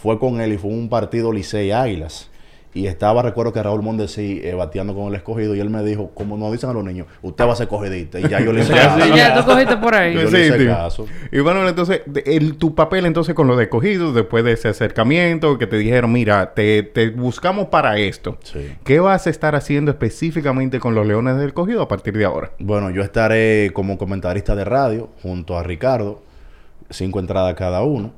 [0.00, 2.30] fue con él y fue un partido Licey Águilas.
[2.74, 6.10] Y estaba, recuerdo que Raúl Mondesi eh, bateando con el escogido y él me dijo,
[6.14, 8.18] como nos dicen a los niños, usted va a ser cogidista.
[8.18, 9.04] Y ya yo le hice Ya, caso.
[9.04, 10.14] sí, ya, tú cogiste por ahí.
[10.14, 10.68] Yo le hice tío.
[10.70, 11.06] caso.
[11.30, 15.58] Y bueno, entonces, el, tu papel entonces con lo de cogido, después de ese acercamiento,
[15.58, 18.38] que te dijeron, mira, te, te buscamos para esto.
[18.42, 18.72] Sí.
[18.84, 22.52] ¿Qué vas a estar haciendo específicamente con los Leones del Cogido a partir de ahora?
[22.58, 26.22] Bueno, yo estaré como comentarista de radio junto a Ricardo,
[26.88, 28.12] cinco entradas cada uno.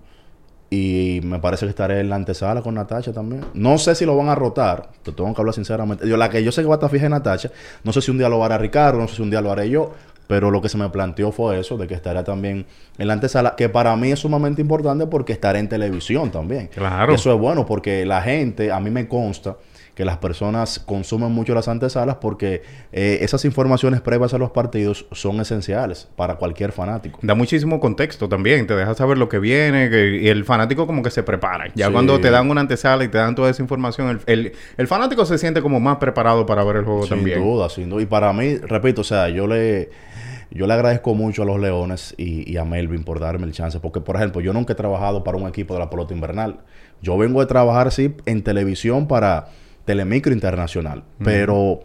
[0.74, 3.44] Y me parece que estaré en la antesala con Natacha también.
[3.54, 6.08] No sé si lo van a rotar, te tengo que hablar sinceramente.
[6.08, 7.50] Yo, la que yo sé que va a estar fija en Natacha,
[7.84, 9.70] no sé si un día lo hará Ricardo, no sé si un día lo haré
[9.70, 9.92] yo,
[10.26, 12.66] pero lo que se me planteó fue eso, de que estaré también
[12.98, 16.68] en la antesala, que para mí es sumamente importante porque estaré en televisión también.
[16.74, 17.14] Claro.
[17.14, 19.56] Eso es bueno porque la gente, a mí me consta
[19.94, 25.06] que las personas consumen mucho las antesalas porque eh, esas informaciones previas a los partidos
[25.12, 27.18] son esenciales para cualquier fanático.
[27.22, 31.02] Da muchísimo contexto también, te deja saber lo que viene que- y el fanático como
[31.02, 31.66] que se prepara.
[31.74, 31.92] Ya Sí.
[31.92, 35.24] cuando te dan una antesala y te dan toda esa información, el, el- el fanático
[35.26, 37.40] se siente como más preparado para ver el juego Sin también.
[37.40, 38.02] duda, sin duda.
[38.02, 39.90] Y para mí, repito, o sea, yo le,
[40.50, 43.78] yo le agradezco mucho a los Leones y, y a Melvin por darme el chance.
[43.78, 46.58] Porque, por ejemplo, yo nunca he trabajado para un equipo de la pelota invernal.
[47.00, 49.48] Yo vengo de trabajar, sí, en televisión para
[49.84, 51.04] Telemicro Internacional.
[51.22, 51.80] Pero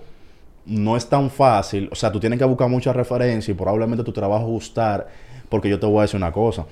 [0.66, 1.90] no es tan fácil.
[1.92, 5.08] O sea, tú tienes que buscar mucha referencia y probablemente tu trabajo gustar.
[5.50, 6.66] Porque yo te voy a decir una cosa.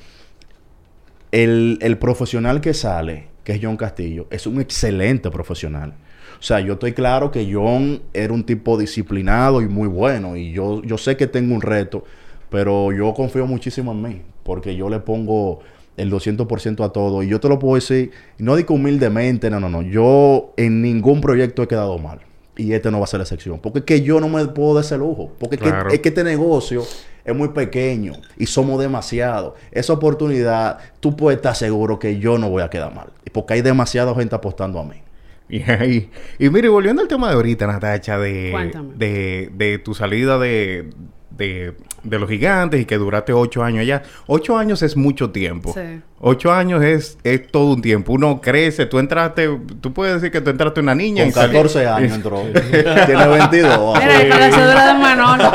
[1.31, 5.93] El, el profesional que sale, que es John Castillo, es un excelente profesional.
[6.39, 10.37] O sea, yo estoy claro que John era un tipo disciplinado y muy bueno.
[10.37, 12.03] Y yo, yo sé que tengo un reto,
[12.49, 14.21] pero yo confío muchísimo en mí.
[14.43, 15.59] Porque yo le pongo
[15.97, 17.21] el 200% a todo.
[17.23, 19.81] Y yo te lo puedo decir, y no digo humildemente, no, no, no.
[19.81, 22.19] Yo en ningún proyecto he quedado mal.
[22.55, 23.59] Y este no va a ser la excepción.
[23.59, 25.31] Porque es que yo no me puedo dar ese lujo.
[25.39, 26.83] Porque es que- es que este negocio
[27.25, 29.55] es muy pequeño y somos demasiado.
[29.71, 33.09] Esa oportunidad, tú puedes estar seguro que yo no voy a quedar mal.
[33.31, 34.95] Porque hay demasiada gente apostando a mí.
[35.49, 38.51] Y, ahí- y mire, volviendo al tema de ahorita, Natacha, de,
[38.97, 40.89] de, de tu salida de,
[41.37, 44.03] de, de los gigantes y que duraste ocho años allá.
[44.25, 45.73] Ocho años es mucho tiempo.
[45.73, 46.01] Sí.
[46.19, 48.13] Ocho años es, es todo un tiempo.
[48.13, 49.47] Uno crece, tú entraste,
[49.81, 52.41] tú puedes decir que tú entraste una niña Con y sali- 14 años entró.
[53.05, 53.99] Tiene 22.
[53.99, 55.51] Mira, y con la cédula de Manolo.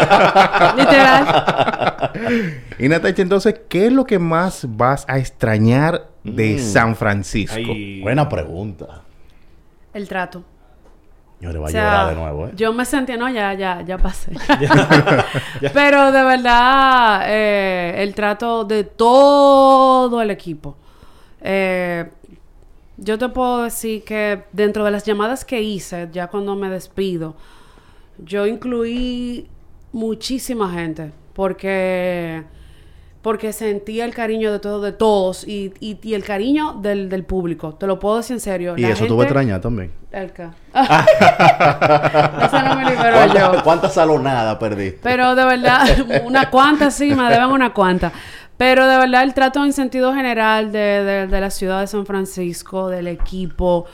[0.77, 2.61] Literal.
[2.79, 6.59] Y Natacha, entonces, ¿qué es lo que más vas a extrañar de Mm.
[6.61, 7.73] San Francisco?
[8.03, 9.03] Buena pregunta.
[9.92, 10.45] El trato.
[11.43, 12.53] Yo voy O a llorar de nuevo, ¿eh?
[12.55, 14.31] Yo me sentía, no, ya, ya, ya pasé.
[15.75, 20.77] Pero de verdad, eh, el trato de todo el equipo.
[21.41, 22.09] Eh,
[22.97, 27.35] yo te puedo decir que dentro de las llamadas que hice, ya cuando me despido,
[28.19, 29.49] yo incluí
[29.91, 31.11] muchísima gente.
[31.33, 32.45] Porque
[33.23, 37.25] porque sentía el cariño de todos, de todos y, y, y el cariño del, del
[37.25, 37.75] público.
[37.75, 38.75] Te lo puedo decir en serio.
[38.77, 39.93] Y La eso gente- vas a extrañar también.
[40.11, 40.53] El ca-
[42.47, 43.63] Eso no me liberó yo.
[43.63, 45.01] ¿Cuántas salonadas perdiste?
[45.03, 45.87] Pero de verdad,
[46.25, 48.13] una cuanta sí, me deben una cuanta.
[48.57, 52.05] Pero de verdad, el trato en sentido general de, de- de la ciudad de San
[52.07, 53.87] Francisco, del equipo,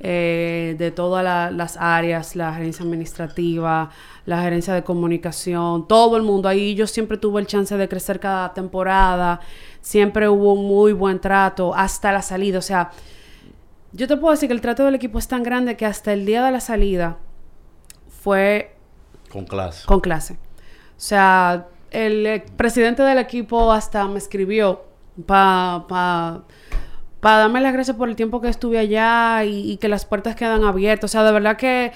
[0.00, 3.90] eh, de todas la- las áreas, la gerencia administrativa,
[4.24, 6.48] la gerencia de comunicación, todo el mundo.
[6.48, 9.40] Ahí yo siempre tuve el chance de crecer cada temporada.
[9.80, 12.58] Siempre hubo un muy buen trato hasta la salida.
[12.58, 12.90] O sea,
[13.92, 16.24] yo te puedo decir que el trato del equipo es tan grande que hasta el
[16.24, 17.18] día de la salida
[18.22, 18.74] fue
[19.30, 19.86] Con clase.
[19.86, 20.34] con clase.
[20.34, 24.84] O sea, el eh, presidente del equipo hasta me escribió
[25.26, 26.44] para pa,
[27.20, 30.36] pa darme las gracias por el tiempo que estuve allá y, y que las puertas
[30.36, 31.10] quedan abiertas.
[31.10, 31.92] O sea, de verdad que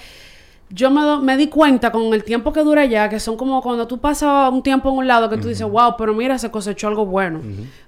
[0.69, 3.61] yo me, do- me di cuenta con el tiempo que dura ya, que son como
[3.61, 6.51] cuando tú pasas un tiempo en un lado que tú dices, wow, pero mira, se
[6.51, 7.41] cosechó algo bueno.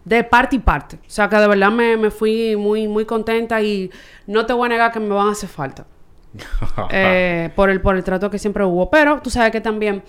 [0.06, 0.96] De parte y parte.
[0.98, 3.92] O sea, que de verdad me, me fui muy, muy contenta y
[4.28, 5.86] no te voy a negar que me van a hacer falta.
[6.92, 8.89] eh, por, el, por el trato que siempre hubo.
[8.89, 10.04] Pero tú sabes que también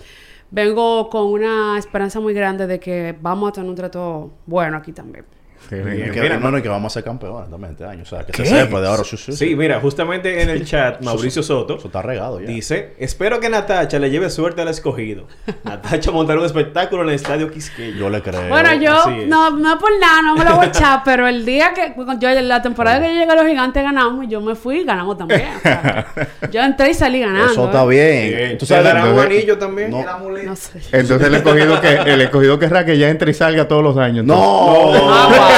[0.49, 4.91] vengo con una esperanza muy grande de que vamos a tener un trato bueno aquí
[4.93, 5.25] también.
[5.67, 8.03] Y que, Mira, no, no, y que vamos a ser campeones también este año.
[8.03, 8.45] O sea, que ¿Qué?
[8.45, 9.03] se sepa de ahora.
[9.03, 12.47] Sí, sí, Sí, mira, justamente en el chat, Mauricio Soto Eso está regado ya.
[12.47, 15.27] dice: Espero que Natacha le lleve suerte al escogido.
[15.63, 17.97] Natacha montará un espectáculo en el estadio Quisqueya.
[17.97, 18.47] Yo le creo.
[18.49, 18.91] Bueno, yo
[19.27, 21.93] no, no es por nada, no me lo voy a echar, pero el día que
[22.19, 25.17] yo la temporada que yo llegué a los gigantes ganamos, yo me fui y ganamos
[25.17, 25.47] también.
[25.57, 26.07] o sea,
[26.51, 27.51] yo entré y salí ganando.
[27.51, 27.87] Eso está ¿eh?
[27.87, 28.37] bien.
[28.37, 28.51] Bien.
[28.57, 29.91] ¿Tú ¿Te sabes darán un entonces- anillo también?
[29.91, 30.03] No.
[30.43, 30.79] No sé.
[30.91, 34.25] Entonces el escogido que el escogido querrá que ya entre y salga todos los años.
[34.25, 35.50] No, no,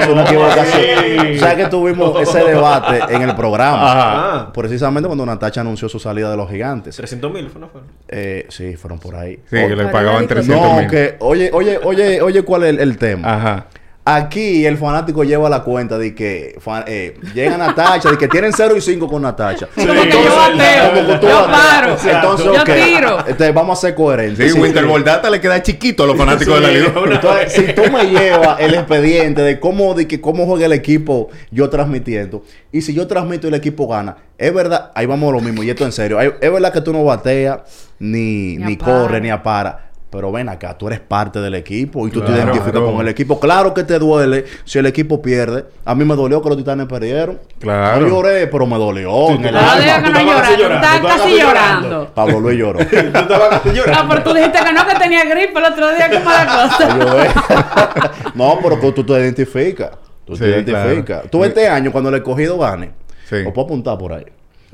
[0.00, 0.66] es una equivocación.
[0.82, 1.38] Sí.
[1.38, 3.92] ¿Sabes que tuvimos ese debate en el programa?
[3.92, 4.52] Ajá.
[4.52, 6.96] Precisamente cuando Natacha anunció su salida de los gigantes.
[6.96, 7.80] 300 mil, ¿fue no fue?
[8.08, 9.36] Eh, sí, fueron por ahí.
[9.50, 10.88] Sí, que le pagaban era 300 No, mil.
[10.88, 13.34] que, oye, oye, oye, oye, ¿cuál es el, el tema?
[13.34, 13.66] Ajá.
[14.06, 18.52] Aquí el fanático lleva la cuenta de que fa- eh, llega Natacha, de que tienen
[18.54, 19.66] 0 y 5 con Natacha.
[19.74, 23.18] Como que yo bateo, como que tú yo paro, Entonces, yo ok, tiro.
[23.20, 24.52] Entonces vamos a ser coherentes.
[24.52, 26.92] Sí, Winter Data le queda chiquito a los fanáticos de la liga.
[27.12, 31.30] Entonces, si tú me llevas el expediente de cómo, de que cómo juega el equipo
[31.50, 35.32] yo transmitiendo, y si yo transmito y el equipo gana, es verdad, ahí vamos a
[35.36, 37.60] lo mismo, y esto en serio, es verdad que tú no bateas,
[37.98, 39.92] ni, Ni ni corre, ni apara.
[40.14, 42.92] Pero ven acá, tú eres parte del equipo y tú te identificas claro.
[42.92, 43.40] con el equipo.
[43.40, 45.64] Claro que te duele si el equipo pierde.
[45.84, 47.40] A mí me dolió que los titanes perdieron.
[47.58, 48.02] Claro.
[48.02, 49.30] No lloré, pero me dolió.
[49.30, 50.10] en el No alma.
[50.10, 52.10] no llorando, estás casi llorando.
[52.14, 52.78] Pablo Luis lloró.
[52.88, 54.00] Tú estabas casi llorando.
[54.00, 58.12] Ah, pero tú dijiste que no, que tenía gripe el otro día, qué mala cosa.
[58.36, 59.90] No, pero tú te identificas.
[60.24, 61.04] Tú Sí, te identificas.
[61.04, 61.28] claro.
[61.28, 62.92] Tú este año, cuando el escogido gane,
[63.28, 63.42] Sí.
[63.42, 64.26] lo puedo apuntar por ahí.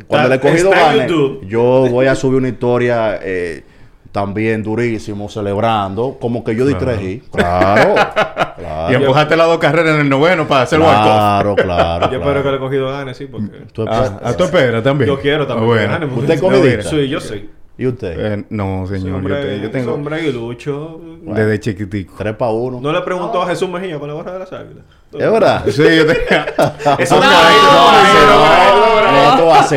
[0.07, 3.65] Cuando escogido está en gane, yo voy a subir una historia eh,
[4.13, 7.29] también durísimo, celebrando, como que yo di tres hits.
[7.31, 7.95] Claro.
[7.95, 8.95] Y claro.
[8.95, 11.05] empujaste las dos carreras en el noveno para hacer walk-off.
[11.05, 12.11] Claro, claro.
[12.11, 12.43] Yo espero claro.
[12.43, 13.59] que el escogido gane, sí, porque.
[13.73, 14.21] Tú Ah, esperas.
[14.25, 15.09] ah, tú esperas también.
[15.09, 16.15] Yo quiero también Ah, bueno.
[16.17, 16.83] ¿Usted es comidista?
[16.91, 17.51] Sí, yo sí.
[17.79, 18.15] ¿Y usted?
[18.41, 19.15] Eh, no, señor.
[19.17, 21.01] hombre, yo, te- yo tengo hombre aguilucho.
[21.23, 22.15] desde chiquitico.
[22.19, 22.79] Tres para uno.
[22.83, 24.85] No le preguntó a Jesús Mejía con la gorra de las águilas.
[25.13, 25.65] ¿Es verdad?
[25.67, 26.47] Sí, yo tenía.
[26.99, 28.50] Eso No, no, no,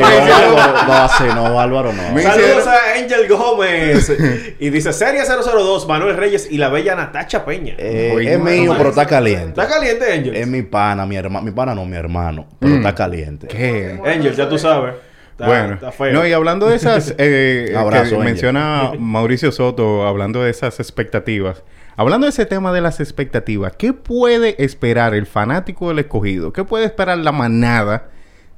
[0.01, 2.21] A hacer, no, Álvaro, no no, Álvaro, no.
[2.21, 4.12] Saludos a Angel Gómez.
[4.60, 7.75] y dice Serie 002, Manuel Reyes y la bella Natacha Peña.
[7.77, 9.49] Eh, es mío, pero está caliente.
[9.62, 10.36] ¿Está caliente, Angel?
[10.36, 11.45] Es mi pana, mi hermano.
[11.45, 12.47] Mi pana no, mi hermano.
[12.60, 12.77] Pero Mm.
[12.77, 13.47] está caliente.
[13.47, 13.99] ¿Qué?
[14.06, 14.95] Angel, ya tú sabes.
[15.32, 16.13] Está, bueno, está feo.
[16.13, 21.63] no, y hablando de esas, eh, abrazo, que menciona Mauricio Soto, hablando de esas expectativas,
[21.97, 26.53] hablando de ese tema de las expectativas, ¿qué puede esperar el fanático del escogido?
[26.53, 28.10] ¿Qué puede esperar la manada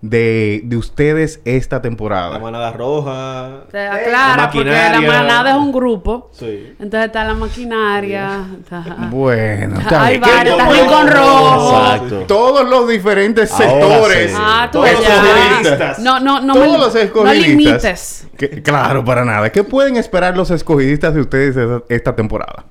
[0.09, 2.39] de, de ustedes esta La temporada?
[2.39, 3.61] manada roja.
[3.67, 6.29] Aclara, porque la manada es un grupo.
[6.33, 6.73] Sí.
[6.79, 8.45] Entonces está la maquinaria.
[8.59, 10.21] está- Bueno, está Hay bien.
[10.35, 10.71] varios, está.
[10.71, 11.81] Rincón Rojo.
[11.93, 12.19] Exacto.
[12.27, 14.31] Todos los diferentes Ahora sectores.
[14.31, 14.37] sí.
[14.39, 15.99] Ah, tú Todos los.
[15.99, 17.47] No, no, no, todos me- los no escogidistas.
[17.47, 18.27] limites.
[18.37, 19.51] Que- claro, para nada.
[19.51, 22.65] ¿Qué pueden esperar los escogidistas de ustedes esta, esta temporada?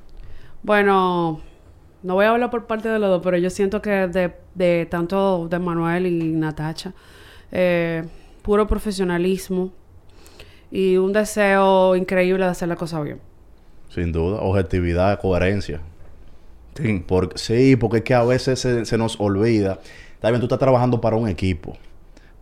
[0.62, 1.40] Bueno,
[2.02, 4.86] no voy a hablar por parte de los dos, pero yo siento que de, de
[4.90, 6.92] tanto de Manuel y Natacha,
[7.54, 8.04] eh,
[8.42, 9.72] puro profesionalismo
[10.70, 13.18] y un deseo increíble de hacer la cosa bien.
[13.88, 14.40] Sin duda.
[14.40, 15.80] Objetividad, coherencia.
[16.76, 17.02] Sí.
[17.06, 19.78] Porque, sí, porque es que a veces se, se nos olvida.
[20.20, 21.76] Bien, tú estás trabajando para un equipo.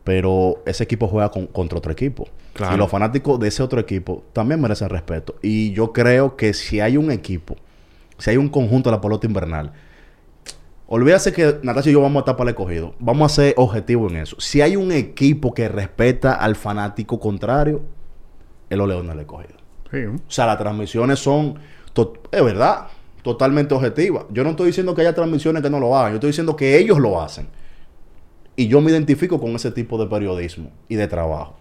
[0.04, 2.26] Pero ese equipo juega con- contra otro equipo.
[2.54, 2.74] Claro.
[2.74, 5.36] Y los fanáticos de ese otro equipo también merecen respeto.
[5.42, 7.56] Y yo creo que si hay un equipo,
[8.18, 9.72] si hay un conjunto de la pelota invernal,
[10.94, 12.94] olvídase que Natasha y yo vamos a estar para el escogido.
[12.98, 14.36] Vamos a ser objetivos en eso.
[14.38, 17.80] Si hay un equipo que respeta al fanático contrario,
[18.68, 19.54] es los Leones del escogido.
[19.90, 20.04] Sí.
[20.04, 21.58] O sea, las transmisiones son,
[22.30, 22.88] es verdad,
[23.22, 24.24] totalmente objetivas.
[24.30, 26.76] Yo no estoy diciendo que haya transmisiones que no lo hagan, yo estoy diciendo que
[26.76, 27.48] ellos lo hacen.
[28.54, 31.56] Y yo me identifico con ese tipo de periodismo y de trabajo.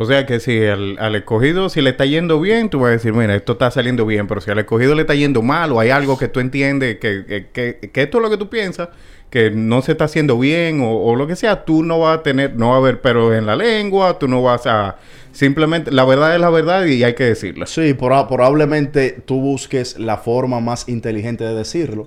[0.00, 3.12] O sea que si al, escogido, si le está yendo bien, tú vas a decir,
[3.12, 5.90] mira, esto está saliendo bien, pero si al escogido le está yendo mal o hay
[5.90, 8.90] algo que tú entiendes que, que, esto es lo que tú piensas,
[9.28, 12.54] que no se está haciendo bien o, lo que sea, tú no vas a tener,
[12.54, 14.98] no va a haber peros en la lengua, tú no vas a,
[15.32, 17.66] simplemente, la verdad es la verdad y hay que decirla.
[17.66, 22.06] Sí, proba- probablemente tú busques la forma más inteligente de decirlo,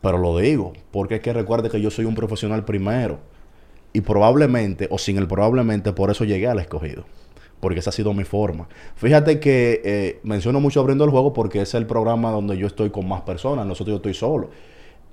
[0.00, 3.18] pero lo digo, porque es que recuerde que yo soy un profesional primero.
[3.92, 7.04] Y probablemente, o sin el probablemente, por eso llegué al escogido.
[7.60, 8.68] Porque esa ha sido mi forma.
[8.96, 12.90] Fíjate que eh, menciono mucho abriendo el juego porque es el programa donde yo estoy
[12.90, 13.66] con más personas.
[13.66, 14.50] Nosotros yo estoy solo.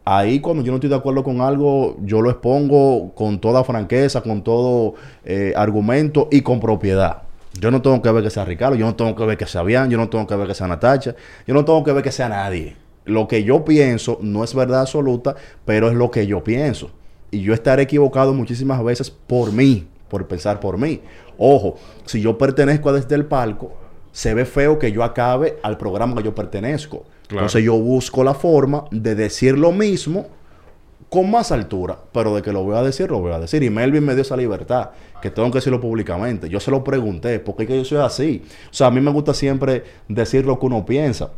[0.08, 4.22] Ahí cuando yo no estoy de acuerdo con algo, yo lo expongo con toda franqueza,
[4.22, 7.24] con todo eh, argumento y con propiedad.
[7.60, 9.64] Yo no tengo que ver que sea Ricardo, yo no tengo que ver que sea
[9.64, 11.16] Bian, yo no tengo que ver que sea Natacha,
[11.48, 12.76] yo no tengo que ver que sea nadie.
[13.06, 16.92] Lo que yo pienso no es verdad absoluta, pero es lo que yo pienso.
[17.36, 21.02] Y yo estaré equivocado muchísimas veces por mí, por pensar por mí.
[21.38, 23.74] Ojo, si yo pertenezco a desde el palco,
[24.14, 27.04] se ve feo que yo acabe al programa que yo pertenezco.
[27.30, 30.28] Entonces yo busco la forma de decir lo mismo
[31.10, 33.62] con más altura, pero de que lo voy a decir, lo voy a decir.
[33.64, 36.48] Y Melvin me dio esa libertad, que tengo que decirlo públicamente.
[36.48, 38.44] Yo se lo pregunté, ¿por qué es que yo soy así?
[38.72, 41.32] O sea, a mí me gusta siempre decir lo que uno piensa,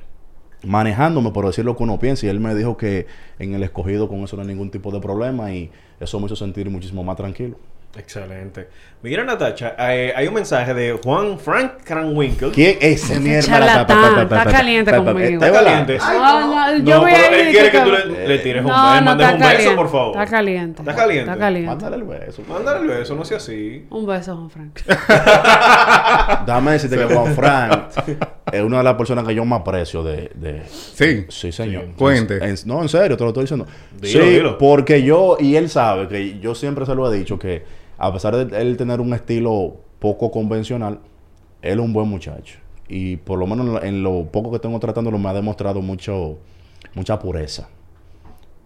[0.63, 2.27] manejándome por decir lo que uno piensa.
[2.27, 3.07] Y él me dijo que
[3.39, 6.35] en el escogido con eso no hay ningún tipo de problema y eso me hizo
[6.35, 7.57] sentir muchísimo más tranquilo.
[7.95, 8.67] Excelente.
[9.01, 12.51] Mira, Natacha, eh, hay un mensaje de Juan Frank Cranwinkle.
[12.51, 13.41] ¿Quién es ese mierda?
[13.41, 15.43] charlatán, está caliente conmigo.
[15.45, 15.97] ¿Está caliente?
[15.97, 18.61] No, no, yo No, voy pero a ir él quiere que tú le, le tires
[18.63, 20.09] un, no, mandes un beso, por favor.
[20.17, 20.81] Está caliente.
[20.81, 21.31] ¿Está caliente?
[21.31, 21.69] Está caliente.
[21.69, 22.43] Mándale el beso.
[22.47, 23.85] Mándale el beso, no sea así.
[23.89, 24.79] Un beso, Juan Frank.
[26.45, 27.83] Dame decirte que Juan Frank
[28.51, 30.31] es una de las personas que yo más aprecio de...
[30.35, 31.25] de Sí.
[31.29, 31.85] Sí, señor.
[31.97, 32.37] Cuente.
[32.43, 33.65] En- no, en serio, te lo estoy diciendo.
[33.99, 34.57] Dilo, sí, dilo.
[34.57, 37.63] porque yo, y él sabe que yo siempre se lo he dicho, que
[37.97, 40.99] a pesar de él tener un estilo poco convencional,
[41.61, 42.59] él es un buen muchacho.
[42.87, 45.81] Y por lo menos en lo, en lo poco que tengo tratándolo me ha demostrado
[45.81, 46.37] mucho,
[46.93, 47.69] mucha pureza.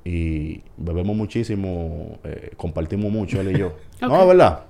[0.03, 3.73] Y bebemos muchísimo, eh, compartimos mucho él y yo.
[4.01, 4.63] No, es verdad.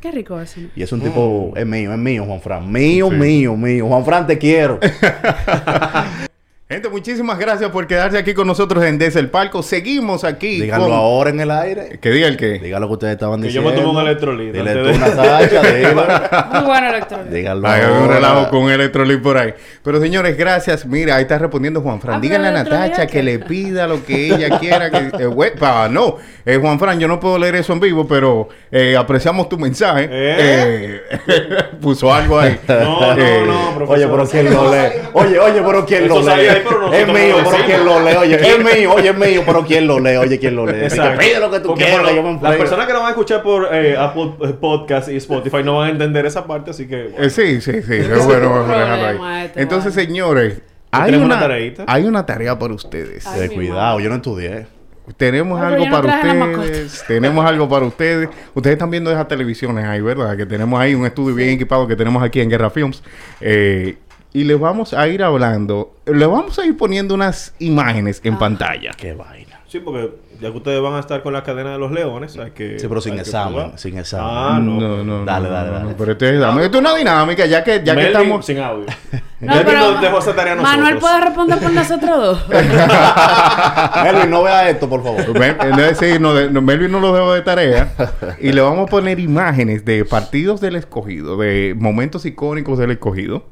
[0.00, 0.60] Qué rico eso.
[0.76, 2.70] Y es un tipo, es mío, es mío, Juan Fran.
[2.70, 3.88] Mío, mío, mío.
[3.88, 4.78] Juan Fran, te quiero.
[6.70, 9.62] Gente, muchísimas gracias por quedarse aquí con nosotros en Desde el Palco.
[9.62, 10.60] Seguimos aquí.
[10.60, 11.98] Díganlo con- ahora en el aire.
[11.98, 12.58] Que diga el que.
[12.58, 13.70] Dígalo que ustedes estaban Que yo diciendo.
[13.70, 15.08] me tomo un electrolit Dile tú de- una
[15.40, 16.02] dilo.
[16.52, 17.30] Muy bueno electrónico.
[17.34, 19.54] Díganlo Hay un relajo con Electrolit por ahí.
[19.82, 20.84] Pero señores, gracias.
[20.84, 22.16] Mira, ahí está respondiendo Juan Fran.
[22.16, 23.12] Ah, Díganle a Electrolit, Natacha ¿qué?
[23.14, 24.90] que le pida lo que ella quiera.
[24.90, 28.50] Que, eh, pa, no, Eh, Juan Fran, yo no puedo leer eso en vivo, pero
[28.70, 30.04] eh, apreciamos tu mensaje.
[30.10, 31.00] ¿Eh?
[31.28, 31.46] Eh,
[31.80, 32.58] puso algo ahí.
[32.68, 33.96] No, no, Eh, no, profesor.
[33.96, 34.88] Oye, pero ¿quién lo lee?
[35.14, 36.57] Oye, oye, pero ¿quién Eso lo lee?
[36.58, 37.64] Ahí, pero es mío, pero.
[37.66, 38.16] ¿quién lo lee?
[38.16, 40.16] Oye, es mío, oye, es mío, pero ¿quién lo lee?
[40.16, 40.84] Oye, ¿quién lo lee?
[40.84, 41.18] Exacto.
[41.18, 43.68] Pide lo que tú quieras, yo me Las personas que lo van a escuchar por
[43.72, 47.14] eh, Apple Podcast y Spotify no van a entender esa parte, así que...
[47.18, 47.94] Eh, sí, sí, sí.
[47.94, 49.46] Es bueno vamos a dejarlo ahí.
[49.46, 50.06] este, Entonces, vale.
[50.06, 51.48] señores, hay una
[51.86, 53.26] hay una tarea para ustedes.
[53.26, 54.66] Ay, cuidado, yo no estudié.
[55.16, 57.04] Tenemos pero algo no para ustedes.
[57.06, 58.28] Tenemos algo para ustedes.
[58.54, 60.36] Ustedes están viendo esas televisiones ahí, ¿verdad?
[60.36, 63.02] Que tenemos ahí un estudio bien equipado que tenemos aquí en Guerra Films.
[63.40, 63.96] Eh,
[64.32, 65.94] y les vamos a ir hablando.
[66.06, 68.28] Les vamos a ir poniendo unas imágenes Ah.
[68.28, 68.90] en pantalla.
[68.96, 69.60] Qué vaina.
[69.66, 70.10] Sí, porque
[70.40, 72.78] ya que ustedes van a estar con la cadena de los leones, hay que...
[72.78, 73.78] Sí, pero sin examen, probar.
[73.78, 74.26] sin examen.
[74.26, 74.80] Ah, no.
[74.80, 75.24] no, no.
[75.26, 75.90] Dale, no, dale, no, dale.
[75.90, 76.32] no, Pero esto es,
[76.64, 78.46] esto es una dinámica, ya que, ya que estamos.
[78.46, 78.86] sin audio.
[79.40, 80.78] No, pero nos dejó esa tarea a nosotros.
[80.78, 82.48] Manuel puede responder por nosotros dos.
[84.02, 85.38] Melvin, no vea esto, por favor.
[85.38, 87.92] Mel- eh, sí, no, no, Melvin no lo dejó de tarea.
[88.40, 93.44] y le vamos a poner imágenes de partidos del escogido, de momentos icónicos del escogido.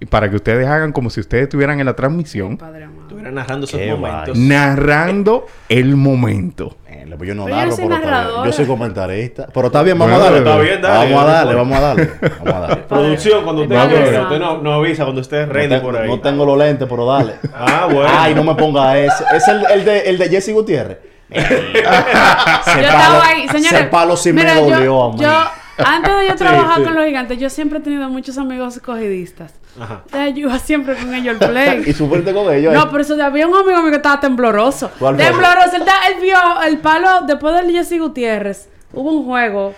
[0.00, 3.02] Y para que ustedes hagan como si ustedes estuvieran en la transmisión, Padre amado.
[3.02, 4.38] Estuviera narrando esos Qué momentos.
[4.38, 6.76] narrando el momento.
[6.86, 8.44] Eh, pues yo no Pero yo narro, soy pero está.
[8.44, 9.46] Yo soy comentarista.
[9.52, 10.48] Pero está bien, vamos Bueno, a darle.
[10.50, 11.12] está bien, dale.
[11.14, 12.10] Vamos a darle, vamos a darle.
[12.38, 12.76] Vamos a darle.
[12.84, 13.76] Producción, cuando usted.
[14.22, 16.08] Usted no, no avisa cuando esté ready no, por ahí.
[16.08, 17.32] no tengo los lentes, pero dale.
[17.52, 18.08] Ah, bueno.
[18.08, 19.24] Ay, no me ponga ese.
[19.34, 20.98] Es el, el de, el de Jesse Gutiérrez.
[21.30, 23.72] ese Yo palo, estaba ahí, señores.
[23.72, 25.18] ese palo sí mira, me yo- dolió a mí.
[25.20, 25.44] Yo,
[25.84, 26.84] antes de yo trabajar sí.
[26.84, 29.52] con los gigantes, yo siempre he tenido muchos amigos escogidistas.
[29.80, 30.02] Ajá.
[30.06, 31.82] Entonces yo iba siempre con ellos al play.
[31.86, 32.72] y súbete con ellos.
[32.74, 34.88] No, pero eso había un amigo mío que estaba tembloroso.
[34.98, 35.76] Tembloroso.
[35.76, 36.36] Él, él vio
[36.66, 38.68] el palo después del Jesse Gutiérrez.
[38.92, 39.74] Hubo un juego.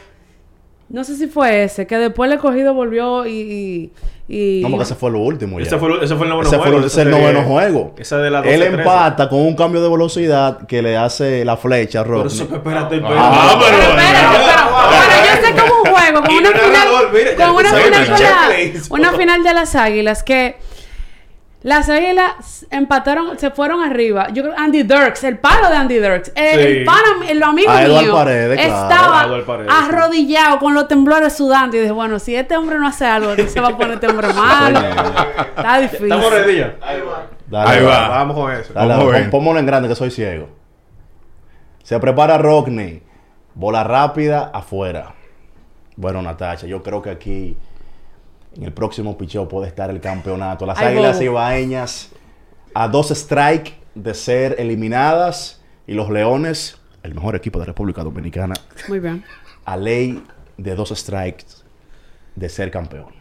[0.89, 3.31] No sé si fue ese, que después el escogido volvió y.
[3.33, 3.93] y,
[4.59, 5.61] y- No, porque ese fue lo último.
[5.61, 5.67] ya.
[5.67, 6.79] Ese fue, ese fue el noveno Ese juego.
[6.79, 7.95] fue ese el noveno juego.
[7.97, 8.79] Esa de la Él 12-13.
[8.79, 12.33] empata con un cambio de velocidad que le hace la flecha a Pero Rodney.
[12.35, 13.21] eso, espérate, espérate.
[13.21, 17.73] Ah, Pero espérate, pero, yo sé como un juego, con una final, mira, con una
[17.73, 18.91] final con la- checklist.
[18.91, 20.57] una final de las águilas que
[21.63, 24.29] las águilas empataron, se fueron arriba.
[24.33, 26.67] Yo creo Andy Dirks, el palo de Andy Dirks, el, Sí.
[26.79, 31.81] el pana- el amigo A mío Paredes, estaba Paredes, arrodillado con los temblores sudando y
[31.81, 34.33] dije, bueno, si este hombre no hace algo, ¿qué se va a poner este hombre
[34.33, 34.81] malo?
[35.55, 36.05] Está difícil.
[36.07, 36.75] ¿Estamos ready ya?
[37.47, 38.09] Dale, Ahí va.
[38.09, 38.73] Vamos con eso.
[38.73, 39.31] Dale, Vamos a dale, ver.
[39.31, 40.49] pon- pónmelo en grande que soy ciego.
[41.83, 43.03] Se prepara Rockney.
[43.55, 45.13] Bola rápida afuera.
[46.01, 47.57] Bueno, Natacha, yo creo que aquí
[48.57, 50.65] en el próximo picheo puede estar el campeonato.
[50.65, 51.25] Las Ay, Águilas bobo.
[51.25, 52.09] Ibaeñas
[52.73, 58.55] a dos strikes de ser eliminadas y los Leones, el mejor equipo de República Dominicana,
[58.89, 59.23] Muy bien.
[59.67, 60.25] a ley
[60.57, 61.45] de dos strikes
[62.35, 63.20] de ser campeón.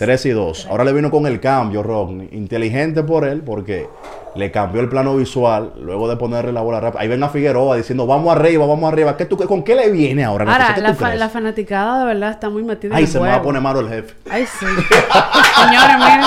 [0.00, 0.68] 3 y 2.
[0.70, 2.30] Ahora le vino con el cambio, Rodney.
[2.32, 3.86] Inteligente por él, porque
[4.34, 7.02] le cambió el plano visual luego de ponerle la bola rápida.
[7.02, 9.14] Ahí ven a Figueroa diciendo, vamos arriba, vamos arriba.
[9.18, 10.50] ¿Qué tú, ¿Con qué le viene ahora?
[10.50, 13.12] Ahora, ¿Qué tú la, fa la, fanaticada de verdad está muy metida Ay, en el
[13.12, 14.14] se me va a poner malo el jefe.
[14.30, 14.64] Ay, sí.
[14.64, 16.24] Señores, miren.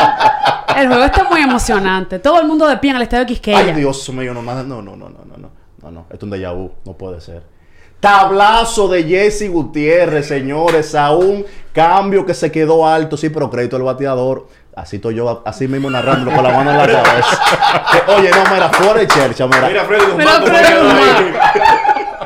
[0.77, 2.19] El juego está muy emocionante.
[2.19, 3.57] Todo el mundo de pie en el estadio Quisqueya.
[3.57, 5.63] Ay, Dios mío, no, no, no, no, no, no.
[5.81, 7.41] No, no, esto es un déjà no puede ser.
[8.03, 13.77] Tablazo de Jesse Gutiérrez, señores, a un cambio que se quedó alto, sí, pero crédito
[13.77, 14.45] al bateador.
[14.75, 17.39] Así estoy yo, así mismo narrándolo con la mano en la cabeza.
[17.93, 19.69] Que, oye, no, mira, fuera de chercha, mira.
[19.69, 20.43] Mira, Freddy Guzmán,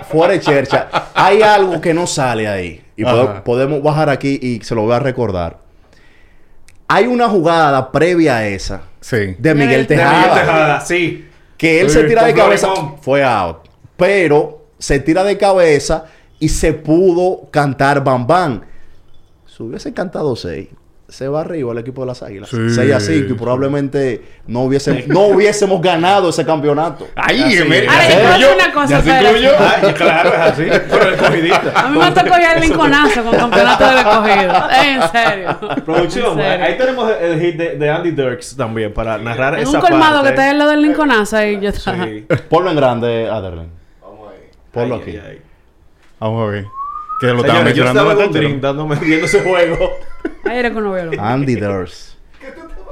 [0.09, 0.87] fuera de chercha.
[1.13, 2.83] Hay algo que no sale ahí.
[2.95, 3.03] Y
[3.45, 5.59] podemos bajar aquí y se lo voy a recordar.
[6.87, 9.35] Hay una jugada previa a esa Sí.
[9.37, 10.33] de Miguel Miguel De Miguel Tejada.
[10.41, 11.27] Tejada, sí.
[11.55, 12.69] que él Sí, se tira de cabeza,
[12.99, 13.57] fue out.
[13.95, 16.05] Pero se tira de cabeza
[16.39, 18.61] y se pudo cantar Bam Bam.
[19.45, 20.67] Si hubiese cantado 6,
[21.09, 22.49] se va arriba el equipo de las Águilas.
[22.49, 23.33] Sí, 6 a 5 y sí.
[23.33, 27.07] probablemente no hubiésemos, no hubiésemos ganado ese campeonato.
[27.15, 29.01] Ay, Así Ahora, yo a una cosa.
[29.05, 30.63] Ay, claro, es así.
[30.89, 31.77] Pero.
[31.77, 34.53] A mí me tocó ya el linconazo con campeonato del escogido.
[34.83, 35.59] En serio.
[35.85, 36.65] Producción, En serio.
[36.65, 40.15] ahí tenemos el, hit de, de Andy Dirks también para narrar En esa un colmado
[40.21, 40.23] parte.
[40.23, 41.71] que está al lado del linconazo ahí yo.
[41.71, 42.27] Sí.
[42.49, 43.77] Ponlo en grande, Aderlen.
[44.81, 45.11] Ponlo Ay, aquí.
[45.11, 45.41] ay, ay.
[46.19, 46.65] Vamos a ver.
[47.19, 49.91] Que lo estaba Señores, yo estaba dándome viendo ese juego.
[50.45, 51.21] Ahí era uno vio.
[51.21, 52.17] Andy Durs.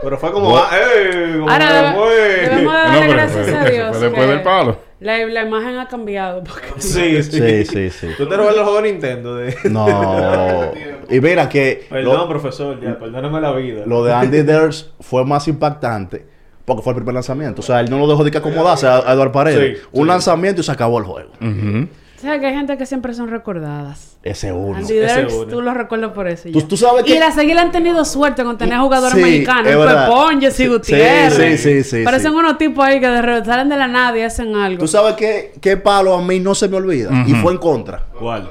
[0.02, 1.36] Pero fue como, ah, ¡eh!
[1.40, 4.02] Como Ahora debemos de No, darle pero gracias fue- a Dios.
[4.02, 4.80] después del palo.
[5.00, 6.44] La, la imagen ha cambiado.
[6.44, 6.68] Porque...
[6.80, 7.32] Sí, sí.
[7.40, 8.08] Sí, sí, sí.
[8.18, 9.36] ¿Tú te robas los juegos de Nintendo?
[9.36, 9.56] De...
[9.70, 10.72] No.
[11.10, 13.84] Y mira que Perdón, lo, profesor, ya, perdóname la vida.
[13.86, 16.26] lo de Andy Durs fue más impactante
[16.66, 17.62] porque fue el primer lanzamiento.
[17.62, 19.78] O sea, él no lo dejó de que acomodarse a, a Eduardo Paredes.
[19.80, 20.08] Sí, Un sí.
[20.08, 21.30] lanzamiento y se acabó el juego.
[21.40, 21.88] Ujú.
[22.18, 24.18] O sea, que hay gente que siempre son recordadas.
[24.24, 24.78] Ese uno.
[24.78, 25.46] Andy ese Dirks, uno.
[25.48, 26.48] tú lo recuerdas por eso.
[26.50, 29.68] y Tú- sabes Y que- las águilas han tenido suerte con tener jugadores Sí, mexicanos.
[29.72, 31.62] Pepón, Jesse Sí, Gutiérrez.
[31.62, 32.38] sí, sí, sí, Parecen sí.
[32.38, 34.80] unos tipos ahí que de repente salen de la nada y hacen algo.
[34.80, 37.12] Tú sabes qué, qué palo a mí no se me olvida.
[37.28, 38.08] Y fue en contra.
[38.18, 38.50] ¿Cuál?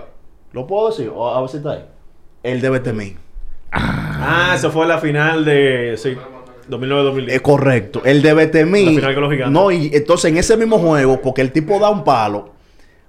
[0.53, 1.11] ¿Lo puedo decir?
[1.13, 1.85] O a ver si está ahí.
[2.45, 3.17] El de Betemí.
[3.73, 5.95] Ah, eso fue la final de.
[5.99, 6.17] Sí,
[6.69, 7.31] 2009-2010.
[7.31, 8.03] Es correcto.
[8.05, 8.99] El de Betemí.
[9.49, 12.51] No, y entonces en ese mismo juego, porque el tipo da un palo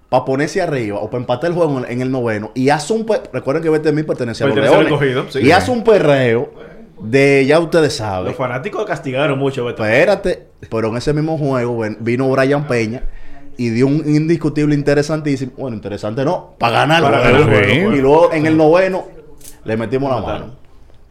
[0.09, 2.93] para ponerse arriba o para empatar el juego en el, en el noveno y hace
[2.93, 3.05] un.
[3.33, 4.83] Recuerden que Betemí pertenecía a los Leones.
[4.87, 5.39] escogido, sí.
[5.39, 6.51] Y hace un perreo
[7.01, 7.45] de.
[7.47, 8.25] Ya ustedes saben.
[8.27, 9.83] Los fanáticos castigaron mucho, Beto.
[9.85, 13.03] Espérate, pero en ese mismo juego ven- vino Brian Peña
[13.57, 15.53] y dio un indiscutible interesantísimo.
[15.57, 17.59] Bueno, interesante no, para ganar Para el ganar el juego.
[17.67, 17.97] juego, pues.
[17.97, 19.05] Y luego en el noveno
[19.63, 20.64] le metimos la mano.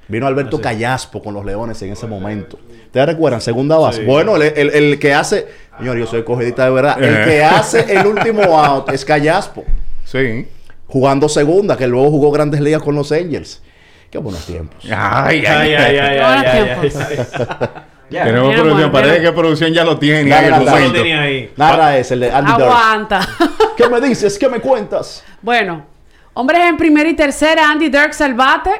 [0.09, 2.59] Vino Alberto Callaspo con los Leones en ese momento.
[2.87, 3.41] ¿Ustedes recuerdan?
[3.41, 4.01] Segunda base.
[4.01, 4.07] Sí.
[4.07, 5.47] Bueno, el, el- el que hace.
[5.79, 7.03] Señor, yo soy cogidita de verdad.
[7.03, 7.25] El Eh.
[7.25, 9.65] que hace el último out es Callaspo.
[10.05, 10.47] Sí.
[10.87, 13.61] Jugando segunda, que luego jugó grandes ligas con los Angels.
[14.11, 14.85] Qué buenos tiempos.
[14.85, 16.97] Ay, Ay, ay, ay, ay, Buenos ay, tiempos.
[17.09, 17.17] ay,
[17.61, 17.69] ay.
[18.11, 18.25] Ya.
[18.25, 18.91] Tenemos Mira, producción.
[18.91, 19.31] bueno, Parece mira.
[19.31, 20.21] que producción ya lo tiene.
[20.21, 20.87] En el Eso dale.
[20.89, 21.53] lo tenía ahí.
[21.57, 22.53] Narra ese, el de Andy.
[22.53, 23.29] Aguanta.
[23.77, 24.39] ¿Qué me dices?
[24.39, 25.25] ¿Qué me cuentas?
[25.41, 25.87] bueno,
[26.35, 28.71] hombres en primera y tercera, Andy Dirks al bate.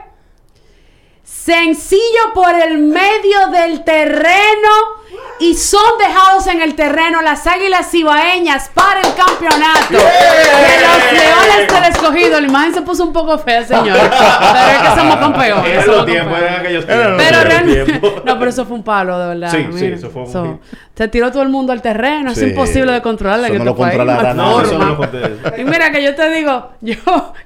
[1.25, 5.04] Sencillo por el medio del terreno
[5.41, 11.73] y son dejados en el terreno las águilas cibaeñas para el campeonato de los leones
[11.73, 12.41] del escogido.
[12.41, 13.99] La imagen se puso un poco fea, señor.
[13.99, 15.85] Pero es que somos campeones.
[15.85, 16.85] Somos los tiempos, campeones.
[16.87, 18.01] Pero realmente.
[18.25, 19.51] No, pero eso fue un palo, de verdad.
[19.51, 20.61] Sí, sí, eso fue un So,
[20.97, 22.31] se tiró todo el mundo al terreno.
[22.31, 23.97] Es imposible de controlar en no este lo país.
[23.97, 24.51] controlará no.
[24.53, 25.61] No, eso no lo.
[25.61, 26.95] Y mira que yo te digo, yo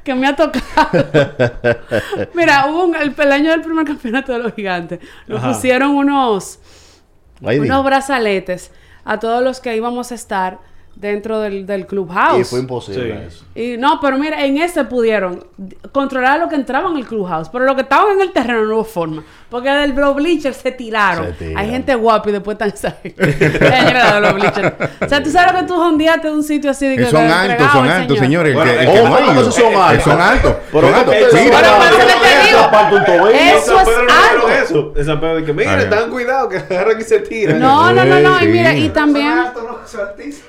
[0.04, 1.06] que me ha tocado.
[2.34, 5.00] mira, hubo un, el, el año del primer campeonato de los gigantes.
[5.26, 6.58] Nos pusieron unos,
[7.44, 8.70] Ahí unos brazaletes
[9.04, 10.58] a todos los que íbamos a estar
[10.96, 12.40] dentro del, del clubhouse.
[12.40, 13.24] Y fue imposible Sí.
[13.26, 13.44] eso.
[13.54, 15.44] Y no, pero mira, en ese pudieron
[15.92, 18.74] controlar lo que entraba en el clubhouse, pero lo que estaban en el terreno no
[18.76, 19.22] hubo forma.
[19.50, 21.34] Porque del los bleachers se tiraron.
[21.56, 24.72] Hay gente guapa y después están de los bleachers.
[25.00, 27.06] O sea, tú sabes que tú jondeaste de un sitio así que.
[27.06, 28.54] son altos, son altos, señores.
[28.54, 30.04] Bueno, son altos.
[30.04, 30.56] Son altos.
[30.70, 31.14] Son altos.
[31.14, 31.38] Eso
[33.80, 33.88] es
[34.68, 34.92] algo.
[34.96, 37.58] Esa pedo de que, mira, están cuidado que agarran y se tiran.
[37.58, 38.42] No, no, no, no.
[38.42, 39.44] Y mira, y también.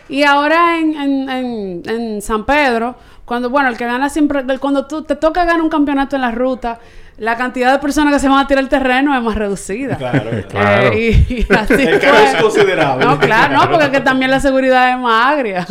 [0.10, 2.96] Y ahora en San Pedro
[3.30, 6.32] cuando, bueno, el que gana siempre, cuando tú te toca ganar un campeonato en la
[6.32, 6.80] ruta,
[7.18, 9.98] la cantidad de personas que se van a tirar el terreno es más reducida.
[9.98, 10.98] Claro, Eh, Claro.
[10.98, 13.06] y, y así El carro es considerable.
[13.06, 15.68] No, claro, no, porque es que también la seguridad es más agria.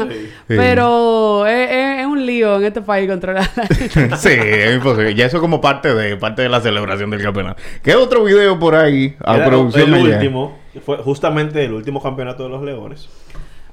[0.46, 3.48] Pero es, es- es un lío en este país controlar.
[4.18, 5.14] Sí, es imposible.
[5.14, 7.60] Ya eso como parte de parte de la celebración del campeonato.
[7.82, 9.16] ¿Qué otro video por ahí?
[9.24, 13.08] A Era producción el último, fue justamente el último campeonato de los Leones.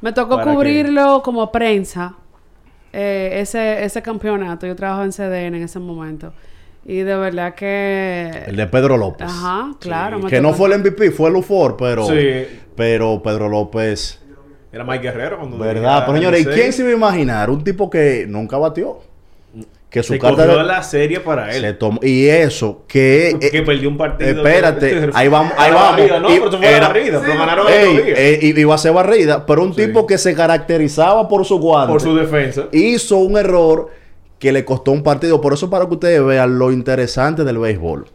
[0.01, 2.13] Me tocó cubrirlo como prensa,
[2.95, 4.65] eh, ese, ese campeonato.
[4.65, 6.33] Yo trabajaba en CDN en ese momento.
[6.85, 8.43] Y de verdad que...
[8.45, 9.27] El de Pedro López.
[9.27, 10.21] Ajá, claro.
[10.27, 12.45] Que no fue el MVP, fue el UFOR, pero, Sí.
[12.75, 14.21] pero Pedro López,
[14.71, 16.03] Era Mike Guerrero cuando ¿verdad?
[16.05, 17.49] Pero señores, ¿y quién se iba a imaginar?
[17.49, 18.99] Un tipo que nunca batió.
[19.95, 21.61] Que su Se carta cogió de- la serie para él.
[21.61, 22.01] se tomó.
[22.03, 23.37] Y eso, que.
[23.39, 24.29] que eh, perdió un partido.
[24.45, 25.91] espérate, ahí vamos, A ahí vamos.
[25.91, 27.21] barrida, No, Y pero fue era- barrida.
[27.25, 31.29] Pero ganaron Ey, eh, i- iba a ser barrida, pero un tipo que se caracterizaba
[31.29, 31.93] por su guante.
[31.93, 32.65] Por su defensa.
[32.73, 33.87] hizo un error
[34.37, 35.39] que le costó un partido.
[35.39, 38.05] Por eso, para que ustedes vean lo interesante del béisbol.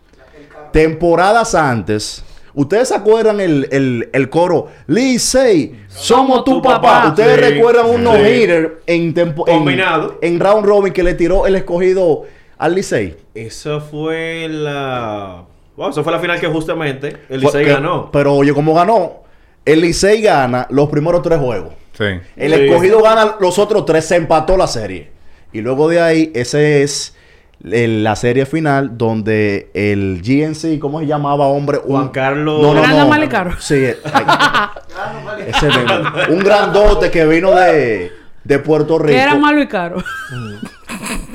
[0.72, 2.22] Temporadas antes,
[2.54, 4.68] ¿ustedes se acuerdan el, el, el coro?
[4.86, 7.08] Licey, somos tu papá.
[7.08, 8.02] ¿Ustedes Sí, recuerdan un sí.
[8.02, 10.18] no-hitter en, tempo- en, Combinado.
[10.22, 12.24] en round robin que le tiró el escogido
[12.58, 13.16] al Licey?
[13.34, 15.44] Eso fue la.
[15.76, 18.10] Wow, eso fue la final que justamente el Licey ganó.
[18.12, 19.22] Pero oye, ¿cómo ganó?
[19.64, 21.74] El Licey gana los primeros tres juegos.
[21.96, 22.04] Sí.
[22.36, 22.60] El Sí.
[22.64, 25.10] escogido gana los otros tres, se empató la serie.
[25.52, 27.16] Y luego de ahí, ese es
[27.64, 31.78] el- la serie final donde el GNC, ¿cómo se llamaba, hombre?
[31.78, 33.08] Juan Carlos- No, no, no.
[33.08, 33.60] Malicaro.
[33.60, 33.74] Sí,
[34.14, 35.94] ay, ese mismo.
[36.30, 38.12] Un grandote que vino de,
[38.44, 39.18] de Puerto Rico.
[39.18, 39.96] Era malo y caro.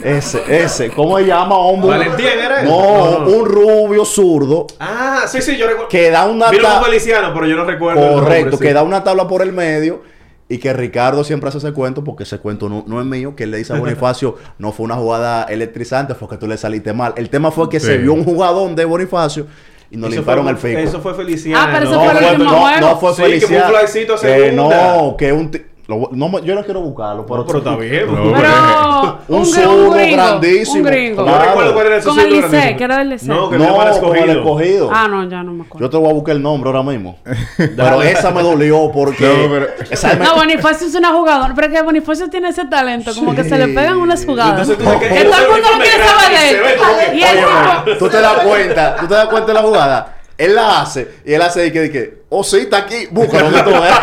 [0.03, 0.89] Ese, ese.
[0.91, 1.89] ¿Cómo se llama, hombre?
[1.97, 2.67] Valentín era él.
[2.67, 3.27] No, No, no.
[3.27, 5.87] un rubio zurdo Ah, sí, sí, yo recuerdo.
[5.89, 8.01] que da una Vino ta- con Feliciano, pero yo no recuerdo.
[8.05, 8.63] el Correcto, nombre, sí.
[8.63, 10.03] que da una tabla por el medio
[10.47, 13.43] y que Ricardo siempre hace ese cuento porque ese cuento no, no es mío, que
[13.45, 16.93] él le dice a Bonifacio, no fue una jugada electrizante, fue que tú le saliste
[16.93, 17.13] mal.
[17.17, 17.87] El tema fue que Sí.
[17.87, 19.47] se vio un jugadón de Bonifacio
[19.89, 20.79] y nos fue- el fico.
[20.79, 21.59] Eso fue Feliciano.
[21.61, 22.79] Ah, pero eso no, fue el último no, juego.
[22.81, 23.77] no fue Sí, que fue un Feliciano.
[23.79, 24.97] flycito a Que segunda.
[24.97, 25.51] no, que un...
[25.87, 28.07] lo- no, yo no quiero buscarlo, pero, No, pero está bien.
[28.07, 30.77] No, Pero Un un, zurdo grandísimo.
[30.77, 31.23] Un gringo.
[31.23, 33.29] No recuerdo cuál era ese Con el Licey, que era del Licey.
[33.29, 34.31] No, que No, el con el escogido.
[34.31, 34.89] escogido.
[34.91, 35.85] Ah, no, ya no me acuerdo.
[35.85, 37.17] Yo te voy a buscar el nombre ahora mismo.
[37.57, 39.25] pero esa me dolió porque...
[39.45, 41.53] No, pero- esa me- No, Bonifacio es una jugadora.
[41.55, 43.13] Pero que Bonifacio tiene ese talento.
[43.13, 44.67] Como que se le pegan unas jugadas.
[44.67, 47.17] Entonces tú que- todo el mundo lo quiere saber de él.
[47.19, 50.15] Y él tú te das cuenta, tú te das cuenta de la jugada.
[50.37, 53.61] Él la hace y él hace y que, que oh sí, está aquí, búscalo que
[53.63, 53.99] tú veas.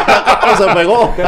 [0.56, 1.14] se pegó.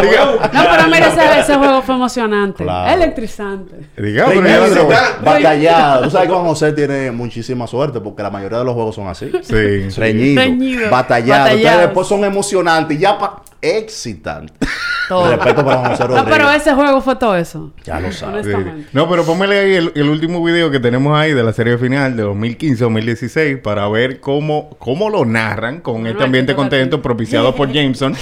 [0.55, 2.65] No, pero mira, ese, ese juego fue emocionante.
[2.65, 2.95] Claro.
[2.95, 3.77] Electrizante.
[3.97, 4.89] Diga, pero ya Reñido, lo-
[5.25, 6.03] batallado.
[6.05, 9.09] Tú sabes que Juan José tiene muchísima suerte porque la mayoría de los juegos son
[9.09, 9.31] así.
[9.43, 9.89] Sí.
[9.99, 11.45] Reñido, Reñido, batallado.
[11.45, 11.81] Ustedes batallados.
[11.83, 14.69] después son emocionantes y ya pa excitantes.
[15.09, 15.29] Todo.
[15.37, 16.37] Respeto para José No, Rodríguez.
[16.39, 17.73] pero ese juego fue todo eso.
[17.85, 18.47] Ya lo sabes.
[18.47, 18.53] Sí.
[18.93, 22.17] No, pero póngale ahí el, el último video que tenemos ahí de la serie final
[22.17, 27.55] de 2015-2016 para ver cómo, cómo lo narran con No, este no, ambiente contento propiciado
[27.55, 28.15] por Jameson.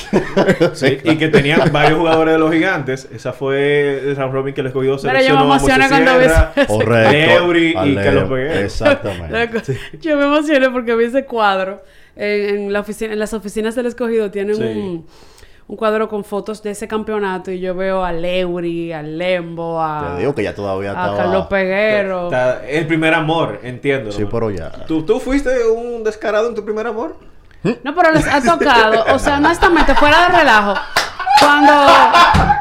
[0.74, 3.08] Sí, y que tenían varios jugadores de los gigantes.
[3.12, 7.10] Esa fue el round robin que le escogió Mira, yo me seleccionó cuando vi Correcto.
[7.12, 8.28] Leury y Carlos.
[8.28, 8.54] Peguero.
[8.60, 9.78] Exactamente.
[10.00, 11.82] Yo me emocioné porque vi ese cuadro.
[12.16, 14.62] En, en la oficina, en las oficinas del escogido tienen Sí.
[14.62, 15.06] un,
[15.68, 20.12] un cuadro con fotos de ese campeonato y yo veo a Leury, a Lembo, a,
[20.14, 21.16] Te digo que ya todavía a estaba...
[21.16, 22.24] Carlos Peguero.
[22.24, 24.12] Está- El primer amor, entiendo.
[24.12, 24.70] Sí, pero ya.
[24.86, 27.16] ¿Tú, ¿Tú fuiste un descarado en tu primer amor?
[27.62, 30.74] No, pero les ha tocado, o sea, honestamente, fuera de relajo.
[31.40, 31.72] Cuando.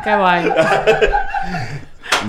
[0.04, 0.56] Qué vaina.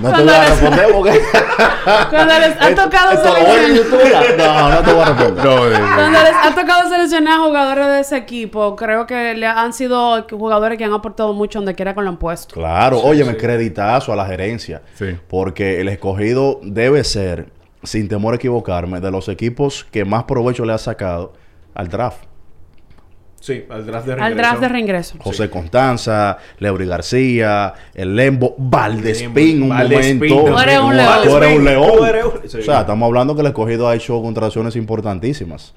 [0.01, 1.11] No te Cuando voy a les- responder porque...
[2.09, 4.37] Cuando les ha tocado seleccionar.
[4.37, 5.45] No, no te voy a responder.
[5.45, 10.25] No, Cuando les ha tocado seleccionar jugadores de ese equipo, creo que le han sido
[10.29, 12.53] jugadores que han aportado mucho donde quiera que lo han puesto.
[12.55, 14.81] Claro, oye, me creditazo a la gerencia.
[14.95, 15.17] Sí.
[15.27, 17.47] Porque el escogido debe ser,
[17.83, 21.33] sin temor a equivocarme, de los equipos que más provecho le ha sacado
[21.75, 22.23] al draft.
[23.43, 24.37] Sí, al draft de Al regreso.
[24.37, 25.15] draft de reingreso.
[25.19, 30.51] José Constanza, Leury García, el Lembo, Valdespín, un Valdespín, momento.
[30.53, 31.43] Tú eres un Tú león.
[31.43, 31.91] eres un león.
[31.97, 32.57] Tú eres un- sí.
[32.59, 35.73] O sea, estamos hablando que el escogido ha hecho contrataciones importantísimas.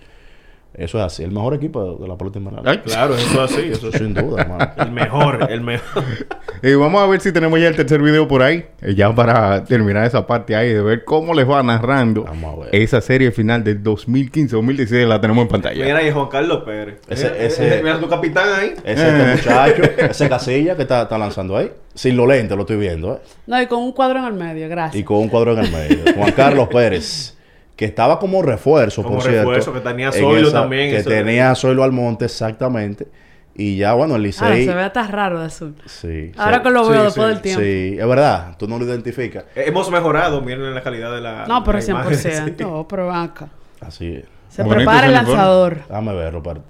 [0.78, 2.62] Eso es así, el mejor equipo de, de la pelota invernal.
[2.66, 2.78] Ay.
[2.84, 3.68] Claro, eso es así.
[3.72, 4.70] Eso es Sin duda, hermano.
[4.76, 6.04] el mejor, el mejor.
[6.62, 8.64] Y vamos a ver si tenemos ya el tercer video por ahí.
[8.80, 12.64] eh, Ya para terminar esa parte ahí de ver cómo les va narrando Vamos a
[12.64, 12.74] ver.
[12.74, 15.06] esa serie final del 2015-2016.
[15.06, 15.84] La tenemos en pantalla.
[15.84, 16.98] Mira ahí Juan Carlos Pérez.
[17.08, 18.74] Ese- Mira, ese- Mira tu capitán ahí.
[18.84, 21.70] Ese este muchacho, ese casilla que está, está lanzando ahí.
[21.94, 23.18] Sin los lentes lo estoy viendo, ¿eh?
[23.46, 25.04] No, y con un cuadro en el medio, Y gracias.
[25.04, 25.98] con un cuadro en el medio.
[26.14, 27.35] Juan Carlos Pérez,
[27.76, 29.50] que estaba como refuerzo, Como por cierto.
[29.50, 33.06] refuerzo, que tenía en Zoilo también, Que tenía Zoilo Almonte, exactamente.
[33.54, 34.66] Y ya, bueno, el Ah, Licey...
[34.66, 35.74] se ve hasta raro de azul.
[35.86, 36.32] Sí.
[36.36, 37.60] Ahora sí, que lo veo sí, después del tiempo.
[37.62, 38.56] Sí, es verdad.
[38.58, 39.44] Tú no lo identificas.
[39.54, 41.46] Eh, Hemos mejorado, miren la calidad de la.
[41.46, 42.54] No, pero la imagen, 100%.
[42.58, 42.64] sí.
[42.64, 43.48] Oh, pero acá.
[43.80, 44.24] Así es.
[44.50, 45.78] Se Bonito prepara el lanzador.
[45.88, 46.62] Déjame verlo, parte.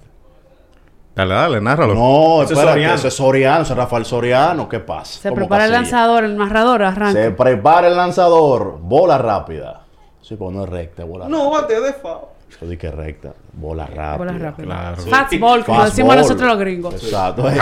[1.15, 1.95] Dale, dale, nárralo.
[1.95, 2.73] No, Ese es espérate.
[2.73, 2.95] Soriano.
[2.95, 4.69] Ese es Soriano, ese es Rafael Soriano.
[4.69, 5.19] ¿Qué pasa?
[5.19, 7.13] Se ¿Cómo prepara el lanzador, el narrador arranca.
[7.21, 8.77] Se prepara el lanzador.
[8.81, 9.81] Bola rápida.
[10.27, 11.29] Sí, pero no es recta, bola.
[11.29, 12.25] No, bate de foul.
[12.59, 13.33] Yo dije recta.
[13.53, 14.17] Bola rápida.
[14.17, 14.65] Bola rápida.
[14.65, 15.01] Claro.
[15.03, 16.95] Fastball, como decimos nosotros los gringos.
[16.95, 17.43] Exacto.
[17.49, 17.53] y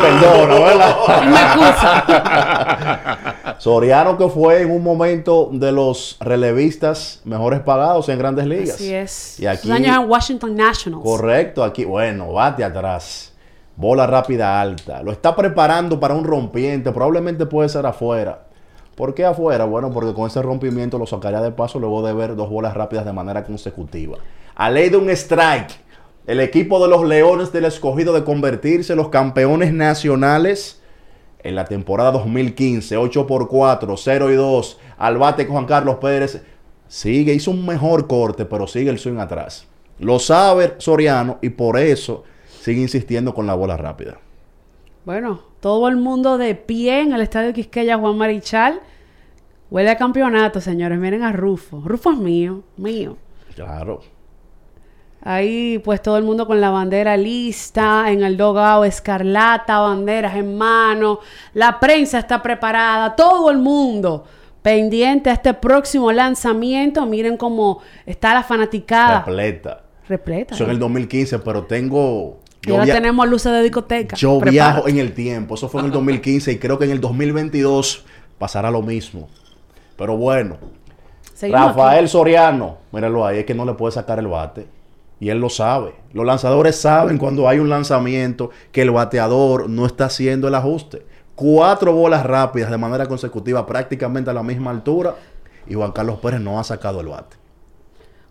[0.00, 0.96] perdona, ¿verdad?
[1.24, 2.04] Y me excusa.
[3.58, 8.76] Soriano que fue en un momento de los relevistas mejores pagados en grandes ligas.
[8.76, 9.40] Así es.
[9.40, 11.02] Y aquí, Sus años en Washington Nationals.
[11.02, 13.32] correcto, aquí, bueno, bate atrás.
[13.74, 15.02] Bola rápida alta.
[15.02, 16.92] Lo está preparando para un rompiente.
[16.92, 18.49] Probablemente puede ser afuera.
[19.00, 19.64] ¿Por qué afuera?
[19.64, 23.06] Bueno, porque con ese rompimiento lo sacaría de paso luego de ver dos bolas rápidas
[23.06, 24.18] de manera consecutiva.
[24.54, 25.70] A ley de un strike,
[26.26, 30.82] el equipo de los Leones del Escogido de convertirse en los campeones nacionales
[31.38, 35.96] en la temporada 2015, 8 por 4, 0 y 2, al bate con Juan Carlos
[35.96, 36.42] Pérez,
[36.86, 39.66] sigue, hizo un mejor corte, pero sigue el swing atrás.
[39.98, 42.24] Lo sabe Soriano y por eso
[42.60, 44.18] sigue insistiendo con la bola rápida.
[45.06, 48.80] Bueno, todo el mundo de pie en el estadio Quisqueya Juan Marichal.
[49.70, 50.98] Huele a campeonato, señores.
[50.98, 51.82] Miren a Rufo.
[51.84, 53.16] Rufo es mío, mío.
[53.54, 54.00] Claro.
[55.22, 60.56] Ahí, pues todo el mundo con la bandera lista, en el dogao escarlata, banderas en
[60.56, 61.20] mano.
[61.52, 64.24] La prensa está preparada, todo el mundo
[64.62, 67.04] pendiente a este próximo lanzamiento.
[67.04, 69.24] Miren cómo está la fanaticada.
[69.24, 69.82] Repleta.
[70.08, 70.54] Repleta.
[70.54, 72.40] Eso en el 2015, pero tengo...
[72.62, 74.16] Y ahora tenemos luces de discoteca.
[74.16, 74.50] Yo Prepárate.
[74.50, 75.54] viajo en el tiempo.
[75.54, 78.04] Eso fue en el 2015 y creo que en el 2022
[78.38, 79.28] pasará lo mismo.
[79.96, 80.58] Pero bueno,
[81.34, 84.66] Seguimos Rafael Soriano, míralo ahí, es que no le puede sacar el bate.
[85.20, 85.94] Y él lo sabe.
[86.12, 91.06] Los lanzadores saben cuando hay un lanzamiento que el bateador no está haciendo el ajuste.
[91.34, 95.14] Cuatro bolas rápidas de manera consecutiva, prácticamente a la misma altura.
[95.66, 97.39] Y Juan Carlos Pérez no ha sacado el bate.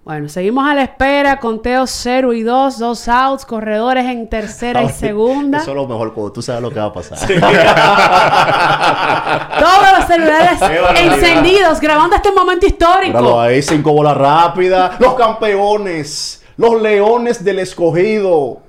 [0.10, 1.39] Bueno, seguimos a la espera.
[1.39, 5.60] Conteo 0 y 2, dos outs, corredores en tercera y segunda.
[5.60, 7.20] Eso es lo mejor, cuando tú sabes lo que va a pasar.
[9.60, 10.60] Todos los celulares
[10.95, 13.39] encendidos, grabando este momento Míralo histórico.
[13.39, 14.99] ahí, cinco bolas rápidas.
[14.99, 18.62] Los campeones, los leones del escogido.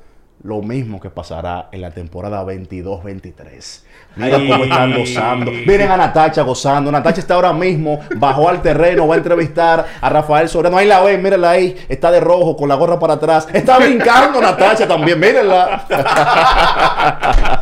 [0.42, 3.82] Lo mismo que pasará en la temporada 22-23.
[4.16, 4.48] Mira Ay.
[4.48, 5.50] cómo están gozando.
[5.50, 6.90] Miren a Natacha gozando.
[6.90, 10.78] Natacha está ahora mismo, bajó al terreno, va a entrevistar a Rafael Soriano.
[10.78, 11.76] Ahí la ven, mírenla ahí.
[11.90, 13.48] Está de rojo, con la gorra para atrás.
[13.52, 15.84] Está brincando Natacha también, mírenla.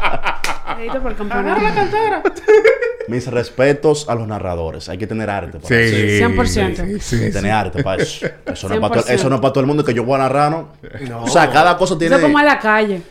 [1.02, 1.60] Por el campeonato.
[3.08, 4.88] Mis respetos a los narradores.
[4.88, 5.58] Hay que tener arte.
[5.58, 6.28] para Sí, eso.
[6.28, 6.46] 100%.
[6.46, 7.32] sí, sí, Hay que sí.
[7.32, 8.26] tener arte para eso.
[8.46, 9.10] Eso no, es para todo, 100%.
[9.14, 10.68] eso no es para todo el mundo que yo voy a narrar, ¿no?
[11.08, 11.22] No.
[11.24, 12.14] O sea, cada cosa tiene...
[12.16, 13.02] Eso es como en la calle.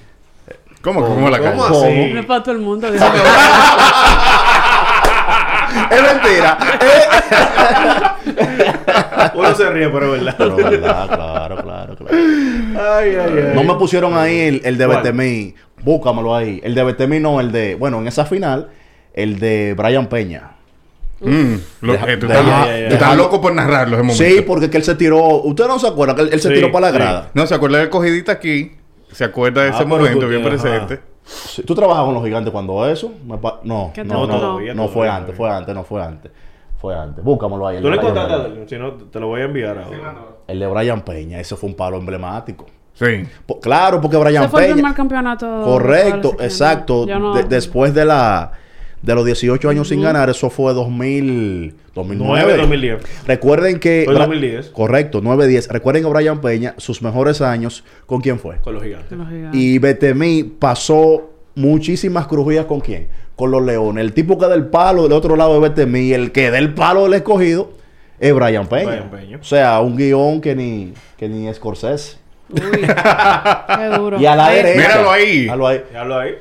[0.82, 1.06] ¿Cómo?
[1.06, 1.88] ¿Cómo la ¿Cómo calle?
[1.88, 2.14] así?
[2.14, 2.88] No es para todo el mundo.
[5.92, 6.58] Es mentira.
[9.36, 10.36] Uno se ríe, pero es verdad.
[10.38, 12.18] Pero verdad, claro, claro, claro.
[12.18, 13.52] Ay, ay, ay.
[13.54, 14.98] No me pusieron ahí el, el de ¿Cuál?
[15.84, 16.60] Búscamelo ahí.
[16.64, 17.76] El de Betemi no, el de...
[17.76, 18.70] Bueno, en esa final,
[19.14, 20.52] el de Brian Peña.
[21.20, 24.24] Mm, lo- Deja- eh, tú deja- estás, tú loco por narrarlo ese momento.
[24.24, 25.20] Sí, porque es que él se tiró...
[25.42, 26.98] ¿Usted no se acuerda que él, él se Sí, tiró para la sí.
[26.98, 27.32] grada?
[27.34, 28.74] No, se acuerda del cogidita aquí.
[29.12, 31.00] Se acuerda de Ah, ese pero momento tú bien presente.
[31.24, 31.64] Sí.
[31.64, 33.12] ¿Tú trabajas con los gigantes cuando eso?
[33.26, 36.04] Me pa- No, ¿Qué no, no, Todavía, no fue todavía, antes, fue antes, no fue
[36.04, 36.32] antes.
[36.80, 37.24] Fue antes.
[37.24, 37.78] Búscamelo ahí.
[37.78, 38.68] el Tú de le Brian contaste, Peña.
[38.70, 40.14] si no, te lo voy a enviar ahora.
[40.48, 42.66] El de Brian Peña, ese fue un palo emblemático.
[43.00, 43.24] Sí.
[43.46, 44.76] Po- claro, porque Brian Ese fue el Peña.
[44.76, 45.62] primer campeonato.
[45.64, 47.06] Correcto, exacto.
[47.08, 48.52] No- De- después de la
[49.02, 52.42] de los 18 años sin ganar, eso fue 2000, 2009.
[52.46, 53.02] 9, 2010.
[53.28, 54.70] Recuerden que Fue Bra- 2010.
[54.70, 55.68] Correcto, 9-10.
[55.70, 58.58] Recuerden que Brian Peña, sus mejores años, ¿con quién fue?
[58.58, 59.16] Con los gigantes.
[59.18, 59.62] Los gigantes.
[59.62, 63.08] Y Betemi pasó muchísimas crujías con quién?
[63.36, 64.02] Con los Leones.
[64.04, 66.74] El tipo que da el palo del otro lado de Betemi, el que da el
[66.74, 67.72] palo del escogido,
[68.20, 68.90] es Brian Peña.
[68.90, 69.38] Brian Peña.
[69.40, 72.18] O sea, un guion que ni, que ni Scorsese.
[72.50, 72.88] Uy,
[73.78, 74.20] qué duro.
[74.20, 74.80] Y a la derecha.
[74.82, 75.40] Míralo ahí.
[75.42, 75.84] Míralo ahí.
[75.94, 76.36] Ya hablo ahí.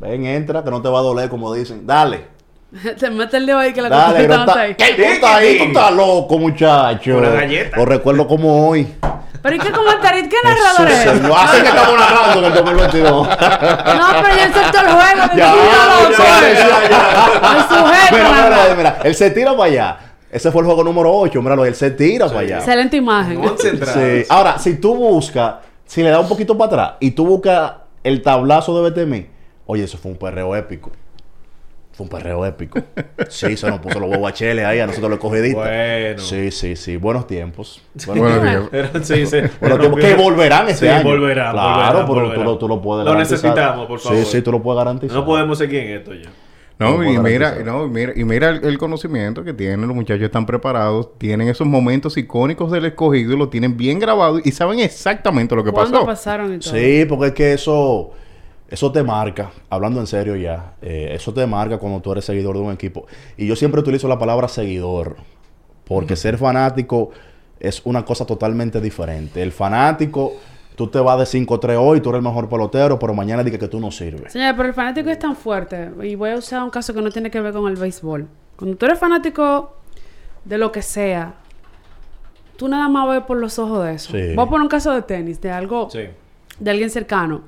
[0.00, 1.86] Ven, entra, que no te va a doler, como dicen.
[1.86, 2.26] Dale.
[2.98, 4.74] Te mete el dedo ahí que la Dale, cosa no está ahí.
[4.74, 4.94] ¿Qué?
[4.94, 7.18] Tú estás ahí, tú estás loco, muchacho.
[7.18, 7.76] Una galleta.
[7.76, 8.94] Lo recuerdo como hoy.
[9.42, 10.28] Pero ¿y qué comentarista?
[10.28, 10.98] ¿Qué narrador es?
[11.02, 11.32] señor.
[11.36, 13.28] Así que estamos narrando en el 2022.
[13.92, 15.20] No, pero ya aceptó el juego.
[15.34, 15.54] Ya, Ya,
[16.10, 17.56] ya, ya, ya.
[17.56, 18.16] El sujeto.
[18.16, 19.96] Mira, mira, mira, él se tira para allá.
[20.32, 22.56] Ese fue el juego número 8, míralo, él se tira para allá.
[22.58, 23.38] Excelente imagen.
[23.40, 24.00] Concentrado.
[24.00, 24.24] Sí.
[24.30, 27.72] Ahora, si tú buscas, si le das un poquito para atrás y tú buscas
[28.02, 29.26] el tablazo de BTM,
[29.66, 30.90] oye, eso fue un perreo épico.
[31.92, 32.80] Fue un perreo épico.
[33.28, 35.62] Sí, se nos puso los huevos a Chele ahí, a nosotros los cogiditos.
[35.62, 36.18] Bueno.
[36.18, 36.96] Sí, sí, sí.
[36.96, 37.82] Buenos tiempos.
[38.06, 39.02] Buenos Bueno, tiempos.
[39.06, 39.36] sí, sí.
[39.60, 41.04] Buenos tiempos que volverán este Sí, año.
[41.04, 42.34] volverán, Claro, volverán, pero volverán.
[42.36, 43.38] Tú, lo, tú lo puedes Lo garantizar.
[43.50, 44.18] necesitamos, por favor.
[44.18, 45.14] Sí, sí, tú lo puedes garantizar.
[45.16, 46.30] No podemos seguir en esto ya.
[46.82, 50.24] No, y mira, no, y mira, y mira el, el conocimiento que tienen, los muchachos
[50.24, 55.54] están preparados, tienen esos momentos icónicos del escogido, lo tienen bien grabado y saben exactamente
[55.54, 56.06] lo que ¿Cuándo pasó.
[56.06, 56.72] pasaron y todo?
[56.74, 58.10] Sí, porque es que eso,
[58.68, 62.56] eso te marca, hablando en serio ya, eh, eso te marca cuando tú eres seguidor
[62.56, 63.06] de un equipo.
[63.36, 65.16] Y yo siempre utilizo la palabra seguidor,
[65.84, 67.10] porque ser fanático
[67.60, 69.42] es una cosa totalmente diferente.
[69.42, 70.34] El fanático
[70.76, 73.68] Tú te vas de 5-3 hoy, tú eres el mejor pelotero, pero mañana dices que
[73.68, 74.32] tú no sirves.
[74.32, 75.90] Señores, pero el fanático es tan fuerte.
[76.02, 78.26] Y voy a usar un caso que no tiene que ver con el béisbol.
[78.56, 79.76] Cuando tú eres fanático
[80.44, 81.34] de lo que sea,
[82.56, 84.12] tú nada más ves por los ojos de eso.
[84.12, 84.34] Sí.
[84.34, 86.00] Voy a poner un caso de tenis, de algo, Sí.
[86.58, 87.42] de alguien cercano.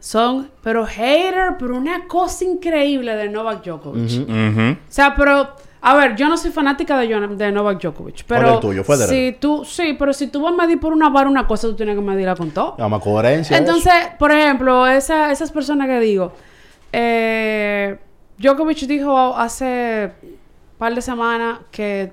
[0.00, 4.28] Son, pero hater, pero una cosa increíble de Novak Djokovic.
[4.28, 5.50] O sea, pero,
[5.88, 8.82] a ver, yo no soy fanática de, Novak Djokovic, ¿Cuál pero el tuyo?
[8.82, 9.08] Federer.
[9.08, 11.76] si tú, sí, pero si tú vas a medir por una vara una cosa, tú
[11.76, 12.74] tienes que medirla con todo.
[12.76, 13.56] Llama coherencia.
[13.56, 16.32] Entonces, por ejemplo, esa- esas personas que digo,
[16.92, 17.98] eh,
[18.38, 20.36] Djokovic dijo hace un
[20.76, 22.12] par de semanas que,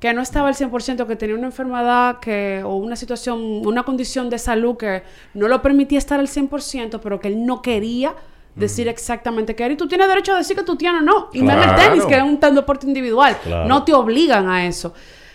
[0.00, 4.30] que no estaba al 100%, que tenía una enfermedad que, o una situación, una condición
[4.30, 5.04] de salud que
[5.34, 8.14] no lo permitía estar al 100%, pero que él no quería
[8.54, 9.74] decir exactamente qué era.
[9.74, 11.28] Y tú tienes derecho a decir que tú tienes o no.
[11.32, 11.82] Y en el Claro.
[11.82, 13.36] tenis, que es un tan deporte individual.
[13.42, 13.68] Claro.
[13.68, 14.92] No te obligan a eso.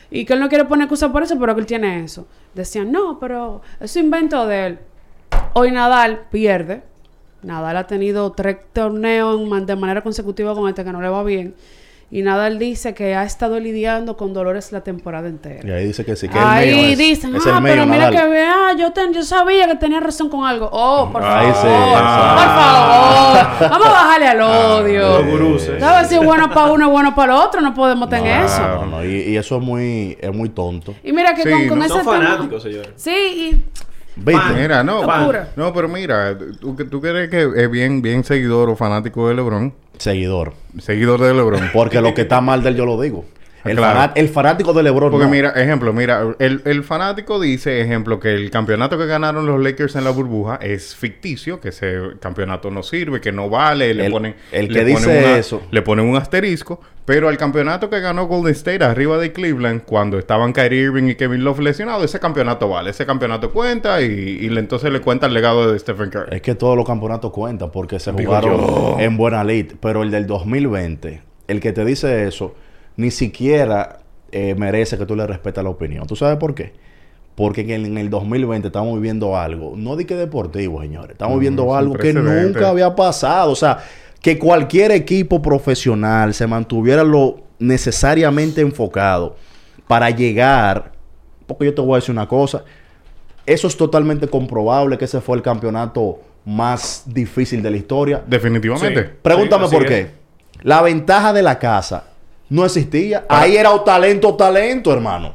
[0.09, 2.27] Y que él no quiere poner excusa por eso, pero que él tiene eso.
[2.53, 4.79] Decían, no, pero es un invento de él.
[5.53, 6.83] Hoy Nadal pierde.
[7.43, 11.55] Nadal ha tenido tres torneos de manera consecutiva con este que no le va bien.
[12.09, 15.67] Y Nadal dice que ha estado lidiando con dolores la temporada entera.
[15.67, 17.85] Y ahí dice que sí, que el Ahí mío es, dicen, es ah, el pero
[17.85, 18.15] mira Nadal".
[18.23, 20.69] que vea, yo, ten- yo sabía que tenía razón con algo.
[20.71, 23.69] Oh, por Ahí favor, sí, por favor.
[23.71, 25.21] Vamos a bajarle al odio.
[25.37, 25.63] Los.
[25.79, 27.59] ¿Sabes si es bueno para uno es bueno para el otro?
[27.59, 28.61] No podemos tener eso.
[28.61, 30.95] No, no, y, y eso es muy, es muy tonto.
[31.03, 31.85] Y mira que Sí, con, con ¿no?
[31.85, 32.89] ese Son tema- fanáticos, señores.
[32.95, 33.65] Sí, y
[34.17, 34.53] ¿Viste?
[34.55, 35.49] Mira, no, Locura.
[35.55, 39.35] no, pero mira, tú, que- tú crees que es bien, bien seguidor o fanático de
[39.35, 40.53] LeBron, Seguidor.
[40.79, 41.69] seguidor de LeBron.
[41.73, 43.25] Porque lo que está mal de él yo lo digo.
[43.69, 43.99] El, Claro.
[43.99, 45.31] fanat- el fanático de LeBron Porque no.
[45.31, 49.95] mira, ejemplo, mira, el, el fanático dice, ejemplo, que el campeonato que ganaron los Lakers
[49.95, 54.11] en la burbuja es ficticio, que ese campeonato no sirve, que no vale, le El-
[54.11, 54.35] ponen...
[54.51, 55.61] el le que ponen dice una- eso.
[55.71, 60.19] Le ponen un asterisco, pero el campeonato que ganó Golden State arriba de Cleveland, cuando
[60.19, 64.49] estaban Kyrie Irving y Kevin Love lesionados, ese campeonato vale, ese campeonato cuenta y, y
[64.49, 66.35] le- entonces le cuenta el legado de Stephen Curry.
[66.35, 68.97] Es que todos los campeonatos cuentan porque se Digo jugaron yo.
[68.99, 69.73] en buena lid.
[69.79, 72.55] Pero el del 2020, el que te dice eso,
[72.97, 73.99] ni siquiera
[74.31, 76.05] eh, merece que tú le respetes la opinión.
[76.05, 76.73] ¿Tú sabes por qué?
[77.35, 81.11] Porque en el, en el 2020 estamos viviendo algo, no di que deportivo, señores.
[81.11, 83.51] Estamos viviendo algo que nunca había pasado.
[83.51, 83.77] O sea,
[84.21, 89.35] que cualquier equipo profesional se mantuviera lo necesariamente enfocado
[89.87, 90.91] para llegar.
[91.45, 92.63] Porque yo te voy a decir una cosa.
[93.45, 98.23] Eso es totalmente comprobable que ese fue el campeonato más difícil de la historia.
[98.25, 99.03] Definitivamente.
[99.03, 99.09] Sí.
[99.21, 100.09] Pregúntame Sí, por qué.
[100.63, 102.06] La ventaja de la casa
[102.49, 103.25] no existía.
[103.29, 105.33] Ahí era o talento o talento, hermano.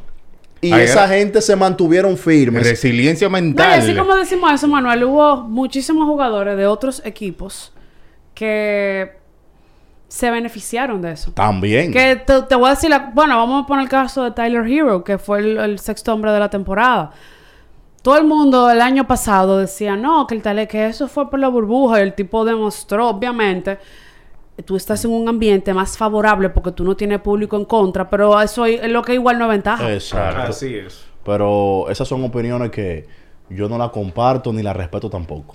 [0.61, 2.65] Y Ahí esa era- gente se mantuvieron firmes.
[2.67, 3.81] Resiliencia No, y mental.
[3.81, 7.73] así como decimos eso, Manuel, hubo muchísimos jugadores de otros equipos
[8.35, 9.13] que
[10.09, 11.33] se beneficiaron de eso.
[11.33, 11.93] También.
[11.93, 14.67] Que te, te voy a decir, la- bueno, vamos a poner el caso de Tyler
[14.67, 17.13] Hero, que fue el, el sexto hombre de la temporada.
[18.03, 21.39] Todo el mundo el año pasado decía, no, que el tale, que eso fue por
[21.39, 23.79] la burbuja, y el tipo demostró, obviamente,
[24.65, 28.41] tú estás en un ambiente más favorable porque tú no tienes público en contra, pero
[28.41, 29.93] eso es lo que igual no es ventaja.
[29.93, 30.43] Exacto.
[30.43, 31.05] Así es.
[31.25, 33.07] Pero esas son opiniones que
[33.49, 35.55] yo no las comparto ni las respeto tampoco.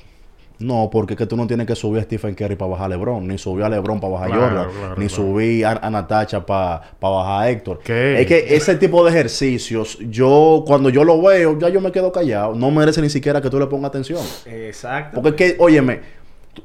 [0.60, 2.90] No, porque es que tú no tienes que subir a Stephen Curry para bajar a
[2.90, 5.10] LeBron, ni subir a LeBron para bajar a Claro, Jordan, claro, ni claro.
[5.24, 7.80] subir a, a Natacha para bajar a Héctor.
[7.84, 8.22] ¿Qué?
[8.22, 12.12] Es que ese tipo de ejercicios, yo cuando yo lo veo, ya yo me quedo
[12.12, 12.56] callado.
[12.56, 14.22] No merece ni siquiera que tú le pongas atención.
[14.48, 15.22] Exacto.
[15.22, 16.00] Porque es que, óyeme,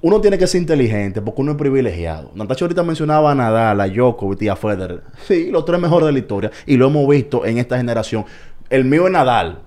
[0.00, 2.30] uno tiene que ser inteligente porque uno es privilegiado.
[2.34, 5.02] Natacha ahorita mencionaba a Nadal, a Djokovic y a Federer.
[5.26, 6.50] Sí, los tres mejores de la historia.
[6.66, 8.24] Y lo hemos visto en esta generación.
[8.70, 9.60] El mío es Nadal.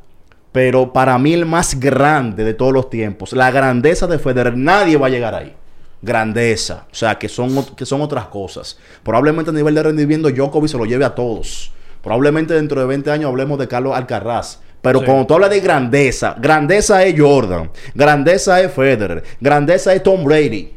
[0.51, 3.33] Pero para mí el más grande de todos los tiempos.
[3.33, 4.57] La grandeza de Federer.
[4.57, 5.53] Nadie va a llegar ahí.
[6.01, 6.85] Grandeza.
[6.91, 8.79] O sea, que son, que son otras cosas.
[9.03, 11.71] Probablemente a nivel de rendimiento Djokovic se lo lleve a todos.
[12.01, 14.59] Probablemente dentro de 20 años hablemos de Carlos Alcaraz.
[14.85, 15.05] Pero Sí.
[15.05, 20.73] cuando tú hablas de grandeza, grandeza es Jordan, grandeza es Federer, grandeza es Tom Brady.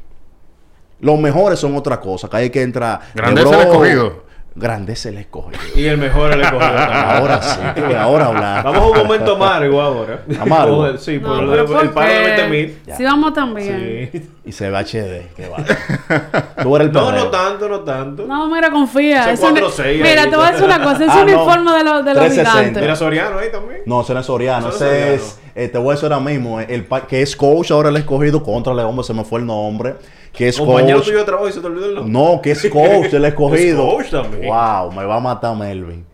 [1.00, 3.60] Los mejores son otra cosa, que ahí que entra Grandeza LeBron.
[3.60, 4.24] el escogido.
[4.58, 5.60] Grandeza el escogido.
[5.76, 6.68] Y el mejor el escogido.
[6.78, 7.60] Ahora sí,
[7.96, 8.64] ahora hablar.
[8.64, 10.22] Vamos a un momento amargo ahora.
[10.40, 10.98] Amargo.
[10.98, 12.24] Sí, No, por lo pero de- ¿por el paro de qué?
[12.24, 12.78] 20 mil.
[12.96, 14.10] Si vamos también.
[14.12, 14.30] Sí.
[14.46, 15.58] Y se ve HD, que va.
[16.62, 17.24] Tú eres el No, perreo.
[17.24, 18.26] no tanto, no tanto.
[18.26, 19.24] No, mira, confía.
[19.36, 20.30] Son Es un- mira, ahí.
[20.30, 21.04] te voy a decir una cosa.
[21.04, 21.36] Es Ah, un no.
[21.44, 22.50] uniforme de, los de los 360.
[22.58, 22.82] gigantes.
[22.82, 23.80] Mira Soriano ahí también.
[23.86, 24.68] No, ese no es Soriano.
[24.70, 27.36] Ese no es es, eh, te voy a decir ahora mismo, eh, el que es
[27.36, 29.96] coach ahora el escogido contra León, se me fue el nombre.
[30.32, 31.06] Que es Compañero coach.
[31.06, 32.12] tuyo de trabajo y se te olvidó el nombre.
[32.12, 34.00] No, que es coach del escogido.
[34.00, 34.46] Es coach también.
[34.52, 36.06] Wow, me va a matar Melvin.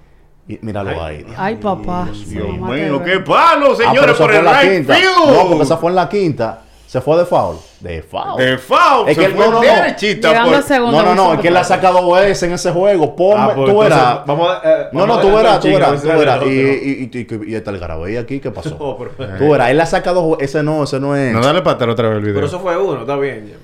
[0.46, 1.24] Y, míralo Ay.
[1.26, 1.34] ahí.
[1.36, 2.08] Ay, papá.
[2.26, 4.94] Dios qué palo, Ah, señores, por el right quinta.
[4.94, 5.36] field.
[5.36, 6.63] No, porque esa fue en la quinta.
[6.86, 7.56] Se fue de foul.
[7.80, 8.36] De foul.
[8.38, 9.08] De foul.
[9.08, 10.62] Es se que fue no, no, no.
[10.62, 10.92] segundo.
[10.92, 13.16] No, no, no, es que él ha sacado veces en ese juego.
[13.16, 14.26] Ponme, Ah, pues, tú entonces, verás.
[14.26, 16.42] Vamos a, eh, No, vamos no, a tú ver verás, tú verás, tú verás.
[16.44, 18.96] Y, y, y, y, y está el Garabey aquí, ¿qué pasó?
[19.16, 21.32] Pero, Tú verás, él ha sacado, ese no, ese no es.
[21.32, 22.34] No, dale para atrás otra vez el video.
[22.36, 23.54] pero eso fue uno, está bien.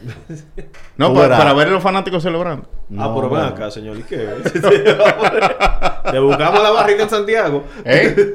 [0.96, 2.66] no, para, ver a los fanáticos celebrando.
[2.72, 3.96] ah, No, pero ven acá, señor.
[3.98, 4.16] ¿Y qué?
[6.12, 7.64] Le buscamos la barrida en Santiago.
[7.84, 8.34] ¿Eh?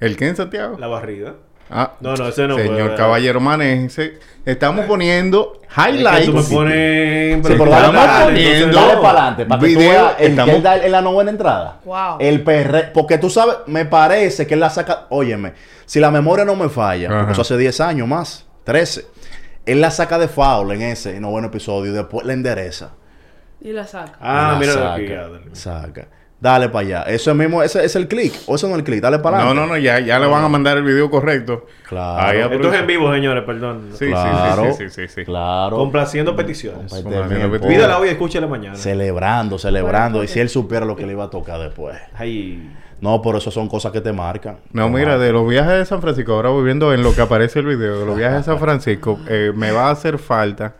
[0.00, 0.76] ¿El qué en Santiago?
[0.78, 1.34] La barrida.
[1.70, 2.94] Ah, No, no, ese no Señor.
[2.96, 4.18] Caballero Manéjese.
[4.44, 6.26] Estamos poniendo Es que highlights.
[6.26, 7.34] tú me pones...
[7.36, 10.16] Sí, pero Estamos dale, poniendo- entonces- Dale para adelante, para que tú Video, veas el
[10.16, 11.80] que estamos- él da en la novena entrada.
[11.84, 12.16] Wow.
[12.20, 12.90] El perre...
[12.94, 15.04] Porque tú sabes, me parece que él la saca...
[15.10, 15.52] Óyeme,
[15.84, 17.18] si la memoria no me falla, Ajá.
[17.18, 19.04] porque eso hace 10 años más, 13.
[19.66, 22.92] Él la saca de foul en ese noveno episodio y después la endereza.
[23.60, 24.12] Y la saca.
[24.20, 25.08] Ah, La mira saca, aquí.
[25.52, 26.06] Saca.
[26.40, 27.02] Dale para allá.
[27.08, 28.32] Eso es mismo, ese es el clic.
[28.46, 29.00] O eso no es el clic.
[29.00, 29.60] Dale para No, adelante.
[29.68, 31.66] no, no, ya, ya le van a mandar el video correcto.
[31.88, 32.26] Claro.
[32.28, 33.88] Ahí Esto es en vivo, señores, perdón.
[33.94, 34.66] Sí, Claro.
[34.66, 35.24] sí, sí, sí, sí, sí.
[35.24, 35.76] Claro.
[35.76, 36.92] Complaciendo peticiones.
[37.66, 38.76] Pídala hoy y escúchela mañana.
[38.76, 40.22] Celebrando, celebrando.
[40.22, 41.96] Y si él supiera lo que le iba a tocar después.
[42.14, 42.70] Ay.
[43.00, 44.58] No, por eso son cosas que te marcan.
[44.72, 45.20] No, Te mira, marcan.
[45.20, 48.00] de los viajes de San Francisco, ahora voy viendo en lo que aparece el video,
[48.00, 50.74] de los viajes de San Francisco, eh, me va a hacer falta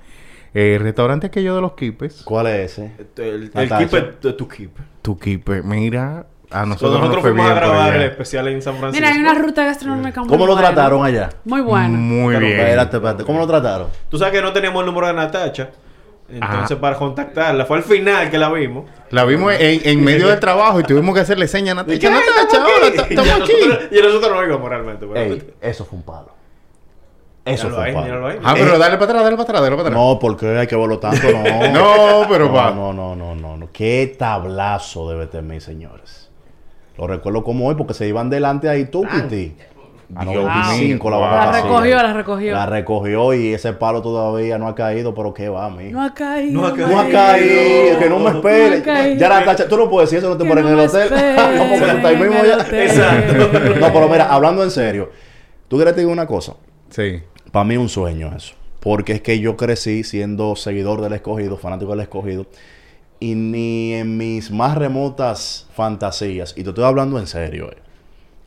[0.53, 2.23] eh, el restaurante aquello de los quipes.
[2.25, 2.91] ¿Cuál es ese?
[3.17, 3.79] El, el Natacha.
[3.79, 4.71] keep it to keep.
[5.09, 8.61] Tu kipe, mira, a nosotros, nosotros nos fue fuimos a bien grabar el especial en
[8.61, 9.03] San Francisco.
[9.03, 10.69] Mira, hay una ruta gastronómica muy ¿Cómo lo buena.
[10.69, 11.31] trataron allá?
[11.47, 11.89] Muy buena.
[11.89, 12.61] Muy Pero, bien.
[12.61, 13.25] Espérate, espérate.
[13.25, 13.89] ¿Cómo lo trataron?
[14.11, 15.71] Tú sabes que no teníamos el número de Natacha.
[16.29, 16.79] Entonces, Ajá.
[16.83, 18.85] para contactarla, fue al final que la vimos.
[19.13, 22.09] La vimos en, en medio del trabajo y tuvimos que hacerle señas a Natacha.
[22.15, 23.53] "Ay, Natacha, ahora estamos aquí.
[23.67, 25.07] nosotros- Y nosotros no íbamos realmente.
[25.11, 26.35] pero- Ey, eso fue un palo.
[27.49, 28.39] Eso fue ahí, ahí.
[28.45, 30.01] Ah, pero dale para atrás, dale para atrás, dale para atrás.
[30.01, 31.73] No, porque hay que verlo tanto, no.
[31.73, 32.71] No, pero va.
[32.71, 33.69] No, no, no, no, no.
[33.73, 36.31] Qué tablazo debe tener, señores.
[36.97, 39.55] Lo recuerdo como hoy porque se iban delante ahí tú, Kitty.
[40.17, 42.53] A Dios 95 la a La recogió, la recogió.
[42.55, 45.91] La recogió y ese palo todavía no ha caído, pero qué va, mi.
[45.91, 46.63] No ha caído.
[46.63, 48.71] No ha No ha caído, que no me espere.
[48.71, 49.21] No ha caído.
[49.21, 50.89] ya Natacha, tú no puedes decir eso, no te Que pones no en el me
[50.89, 51.03] hotel.
[51.13, 52.83] espere no, porque tú estás ahí mismo ya.
[52.85, 53.59] Exacto.
[53.81, 55.11] No, pero mira, hablando en serio,
[55.69, 56.55] tú quieres te digo una cosa.
[56.89, 57.23] Sí.
[57.53, 58.55] Para mí es un sueño eso.
[58.81, 62.47] Porque es que yo crecí siendo seguidor del escogido, fanático del escogido.
[63.21, 67.77] Y ni en mis más remotas fantasías, y te estoy hablando en serio, eh,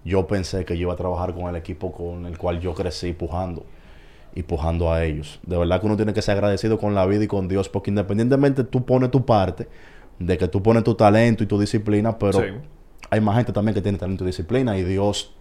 [0.06, 3.12] yo pensé que yo iba a trabajar con el equipo con el cual yo crecí
[3.12, 3.66] pujando
[4.34, 5.40] y pujando a ellos.
[5.46, 7.90] De verdad que uno tiene que ser agradecido con la vida y con Dios, porque
[7.92, 9.68] independientemente tú pones tu parte,
[10.20, 12.46] de que tú pones tu talento y tu disciplina, pero Sí.
[13.10, 15.34] hay más gente también que tiene talento y disciplina y Dios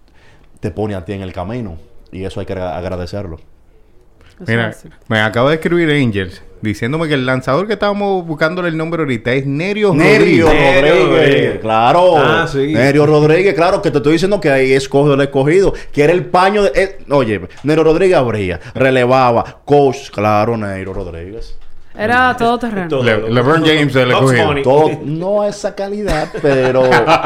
[0.59, 1.77] te pone a ti en el camino.
[2.13, 3.37] Y eso hay que agra- agradecerlo.
[3.37, 4.75] Eso Mira,
[5.09, 9.33] me acaba de escribir Angels diciéndome que el lanzador que estábamos buscándole el nombre ahorita
[9.33, 10.73] es Nerio Nerio Rodríguez.
[10.73, 11.59] Nerio Rodríguez, Rodríguez.
[11.61, 12.17] claro.
[12.19, 12.73] Ah, sí.
[12.73, 16.25] Nerio Rodríguez, claro, que te estoy diciendo que ahí escogido el escogido, que era el
[16.27, 16.73] paño de.
[16.75, 21.59] eh, oye, Nerio Rodríguez abría, relevaba, coach, claro, Nerio Rodríguez.
[21.97, 22.89] Era todo terreno.
[22.89, 23.03] Todo.
[23.03, 24.47] Le- LeBron James Bugs escogido.
[24.47, 24.63] Bunny.
[24.63, 26.83] Todo, no esa calidad, pero.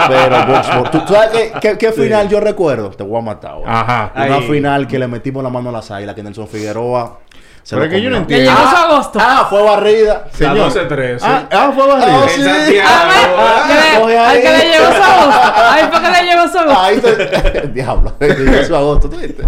[0.09, 0.37] pero.
[0.91, 2.91] ¿Tú, tú sabes qué, qué- qué final yo recuerdo?
[2.91, 3.81] Te voy a matar ahora.
[3.81, 4.13] Ajá.
[4.27, 7.19] Una final que le metimos la mano a las águilas, que Nelson Figueroa.
[7.65, 8.29] Se Pero que yo no comió.
[8.29, 8.61] Que entiendo.
[8.61, 9.19] llegó su Ah, agosto.
[9.23, 10.25] Ah, fue barrida.
[10.31, 10.57] La Señor.
[10.71, 11.19] 12-13.
[11.23, 12.19] Ah, ah, fue barrido.
[12.23, 12.43] Ah, sí.
[12.43, 13.39] Santiago.
[14.21, 15.41] Al que le- le llegó su agosto.
[15.71, 16.81] Ahí fue que le llegó su agosto.
[16.83, 17.69] Ahí te...
[17.73, 18.17] Diablo.
[18.21, 19.45] Llegó su agosto, ¿tú viste?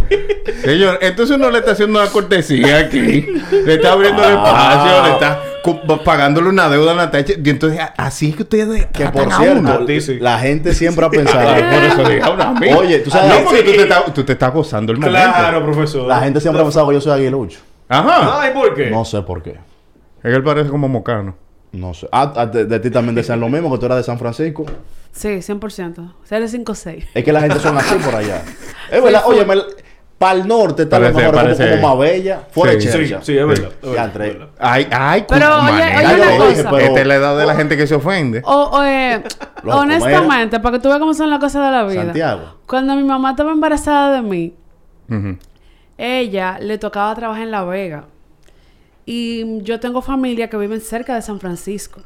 [0.65, 3.27] Señor, entonces uno le está haciendo una cortesía aquí.
[3.65, 4.73] Le está abriendo el Ah.
[4.73, 7.35] espacio, le está pagándole una deuda a Natacha.
[7.45, 10.19] Y entonces, así es que ustedes Que por cierto, sí.
[10.21, 11.45] la gente siempre ha Ah, pensado.
[11.55, 12.69] por eso dije, ahora a mí.
[12.73, 15.19] Oye, tú sabes- No, porque tú te, estás, tú te estás gozando el momento.
[15.19, 16.07] Claro, profesor.
[16.07, 17.59] La gente siempre ha pensado que yo soy aguilucho.
[17.89, 18.41] Ajá.
[18.43, 18.91] Ay, ¿por qué?
[18.91, 19.51] No sé por qué.
[19.51, 21.37] Es que él parece como mocano.
[21.73, 22.09] No sé.
[22.11, 24.65] Ah, ah, de, de ti también decían lo mismo, que tú eras de San Francisco.
[25.13, 26.13] Sí, 100%.
[26.25, 27.07] Serie 5-6.
[27.15, 28.43] Es que la gente son así por allá.
[28.91, 29.63] Es verdad, Sí, oye,
[30.19, 32.41] para el norte está Parece- lo mejor como, como Mabella.
[32.51, 32.87] Fuera Sí.
[32.87, 33.71] de Sí, sí, es verdad.
[33.83, 34.49] es verdad.
[34.59, 36.71] Ay, ay, Pero, oye, oye una dije, cosa.
[36.71, 38.41] pero- Esta es la edad de la gente que se ofende.
[38.45, 39.23] O, o, eh,
[39.65, 42.05] honestamente, para que tú veas cómo son las cosas de la vida.
[42.05, 42.43] Santiago.
[42.67, 44.55] Cuando mi mamá estaba embarazada de mí,
[45.11, 45.37] Ujú.
[45.99, 48.05] Ella le tocaba trabajar en La Vega.
[49.05, 52.01] Y yo tengo familia que viven cerca de San Francisco.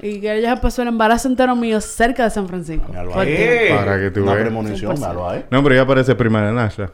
[0.00, 2.86] Y que ella se pasó el embarazo entero mío cerca de San Francisco.
[2.88, 3.28] Míralo ahí.
[3.30, 4.44] Eh, Para que tú Una veas.
[4.46, 4.98] premonición, 100%.
[4.98, 5.44] míralo ahí.
[5.50, 6.90] No, pero ya parece prima de Nasha.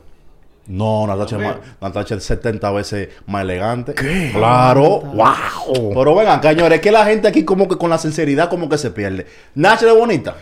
[0.68, 3.94] No, Natacha, es más- Natacha es 70 veces más elegante.
[4.32, 5.00] Claro.
[5.00, 5.92] ¡Wow!
[5.94, 8.78] Pero vengan, señores, es que la gente aquí como que con la sinceridad como que
[8.78, 9.26] se pierde.
[9.56, 10.36] Nacha es bonita.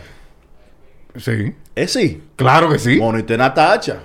[1.15, 1.53] Sí.
[1.75, 2.21] Es sí.
[2.35, 2.97] Claro que sí.
[2.99, 3.97] Bonita es Natacha.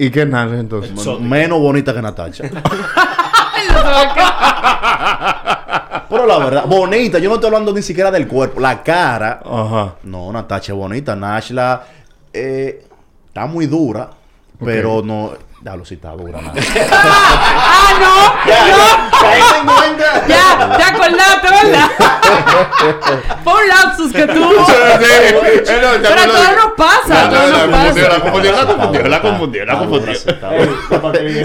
[0.00, 0.92] ¿Y qué es entonces?
[0.92, 1.28] Exótica.
[1.28, 2.44] Menos bonita que Natacha.
[6.08, 7.18] Pero la verdad, bonita.
[7.18, 8.60] Yo no estoy hablando ni siquiera del cuerpo.
[8.60, 9.42] La cara.
[9.44, 9.96] Ajá.
[10.04, 11.14] No, Natacha es bonita.
[11.14, 11.84] Nashla
[12.32, 12.86] eh,
[13.28, 14.08] está muy dura.
[14.64, 15.32] Pero no.
[15.60, 16.54] Diablo, si dura, nada.
[16.90, 18.16] ¡Ah, no!
[19.20, 20.26] Caíste en cuenta.
[20.26, 21.90] Ya, te acordaste, ¿verdad?
[23.44, 24.66] Fue un lapsus que tuvo.
[24.66, 28.08] Pero a todos nos pasa, a todos nos pasa.
[28.08, 30.12] La confundió, la confundió, la confundió, la confundió.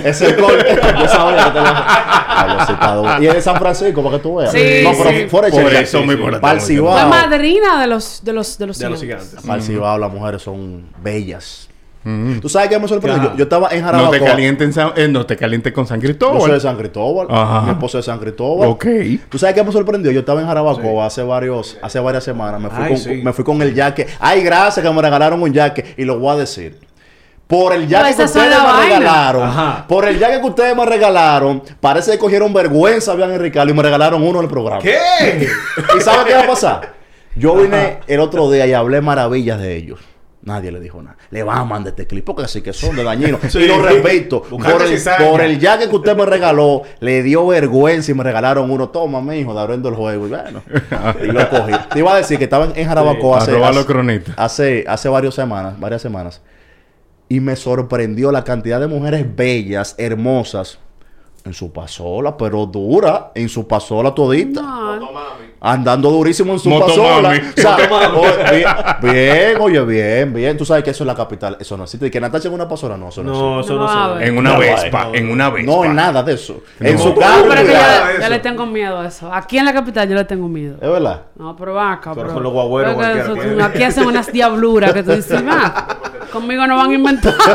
[0.05, 0.79] Es el corte.
[0.97, 3.17] Yo sabía que te dura.
[3.19, 4.51] Y es de San Francisco, para que tú veas.
[4.53, 6.15] Sí, no, pero fuera de Por eso me.
[6.15, 9.01] Fue madrina de los, de los, de los gigantes.
[9.01, 9.41] gigantes.
[9.41, 11.67] Para el Cibao las mujeres son bellas.
[12.41, 13.31] ¿Tú sabes qué me sorprendió?
[13.31, 14.27] Yo, yo estaba en No te Jarabacoa.
[14.27, 16.61] calienten, San- eh, no te calientes con San Yo soy de Cristóbal.
[16.61, 17.27] San Cristóbal.
[17.31, 17.61] Ajá.
[17.61, 18.69] Mi esposo es de San Cristóbal.
[18.69, 18.85] Ok.
[19.27, 20.11] ¿Tú sabes qué me sorprendió?
[20.11, 22.61] Yo estaba en Jarabacoa hace varios, hace varias semanas.
[22.61, 23.21] Me fui, Ay, con, sí.
[23.23, 24.05] me fui con el jaque.
[24.19, 25.95] Ay, gracias que me regalaron un jaque.
[25.97, 26.79] Y lo voy a decir.
[27.47, 28.97] Por el jaque que esas son ustedes me vaina.
[28.99, 29.43] regalaron.
[29.43, 29.85] Ajá.
[29.87, 31.63] Por el jaque que ustedes me regalaron.
[31.79, 34.81] Parece que cogieron vergüenza, vean Ricardo, y me regalaron uno en el programa.
[34.81, 35.47] ¿Qué?
[35.97, 36.93] ¿Y sabes qué va a pasar?
[37.35, 39.99] Yo vine el otro día y hablé maravillas de ellos.
[40.45, 41.17] Nadie le dijo nada.
[41.31, 43.41] Le va a mandar este clip porque así que son de dañinos.
[43.49, 43.59] Sí.
[43.59, 43.77] Y lo.
[43.77, 48.23] Buscando Por el, por el jaque que usted me regaló, le dio vergüenza y me
[48.23, 48.89] regalaron uno.
[48.89, 50.27] Toma, mi hijo, de abriendo el juego.
[50.27, 50.61] Y bueno,
[51.23, 51.73] y lo cogí.
[51.91, 53.55] Te iba a decir que estaba en Jarabacoa hace,
[54.37, 56.41] hace, hace varias semanas, varias semanas.
[57.27, 60.79] Y me sorprendió la cantidad de mujeres bellas, hermosas,
[61.45, 64.61] en su pasola, pero dura, en su pasola todita.
[64.61, 65.09] No,
[65.61, 67.33] Andando durísimo en su pasola.
[67.55, 67.77] O sea,
[69.01, 70.57] bien, bien, oye, bien, bien.
[70.57, 71.57] Tú sabes que eso es la capital.
[71.59, 72.07] Eso no existe.
[72.07, 73.73] Y que Natacha en una pasola, no, eso no, No, existe.
[73.73, 74.19] eso No, no.
[74.21, 75.71] En una No, Vespa, no, en una Vespa.
[75.71, 76.61] No, en nada de eso.
[76.79, 77.43] En su No, carro.
[77.47, 79.33] pero es que cuidado yo, yo le tengo miedo a eso.
[79.33, 80.75] Aquí en la capital yo le tengo miedo.
[80.81, 81.21] Es verdad.
[81.35, 82.11] No, pero va acá.
[82.13, 82.95] Pero Pero, con los guagüeros
[83.63, 85.87] aquí hacen unas diabluras que tú dices, "Ah,
[86.35, 87.33] conmigo no van a inventar.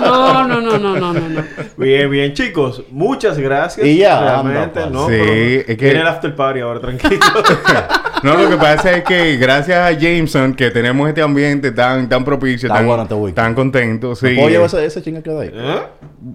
[0.00, 1.28] No, no, no, no, no, no.
[1.28, 1.44] no.
[1.76, 2.82] Bien, bien, chicos.
[2.90, 3.86] Muchas gracias.
[3.86, 5.06] Y ya, Realmente, anda, ¿no?
[5.06, 5.18] pues.
[5.20, 7.20] Sí, Pero es que- Viene el after party ahora, tranquilo.
[8.22, 12.24] No, lo que pasa es que gracias a Jameson que tenemos este ambiente tan, tan
[12.24, 14.14] propicio, Está tan, bueno este tan contento.
[14.16, 14.34] Sí.
[14.34, 15.50] ¿Puedo llevar ese, ese chinga que ahí?
[15.52, 15.78] ¿Eh?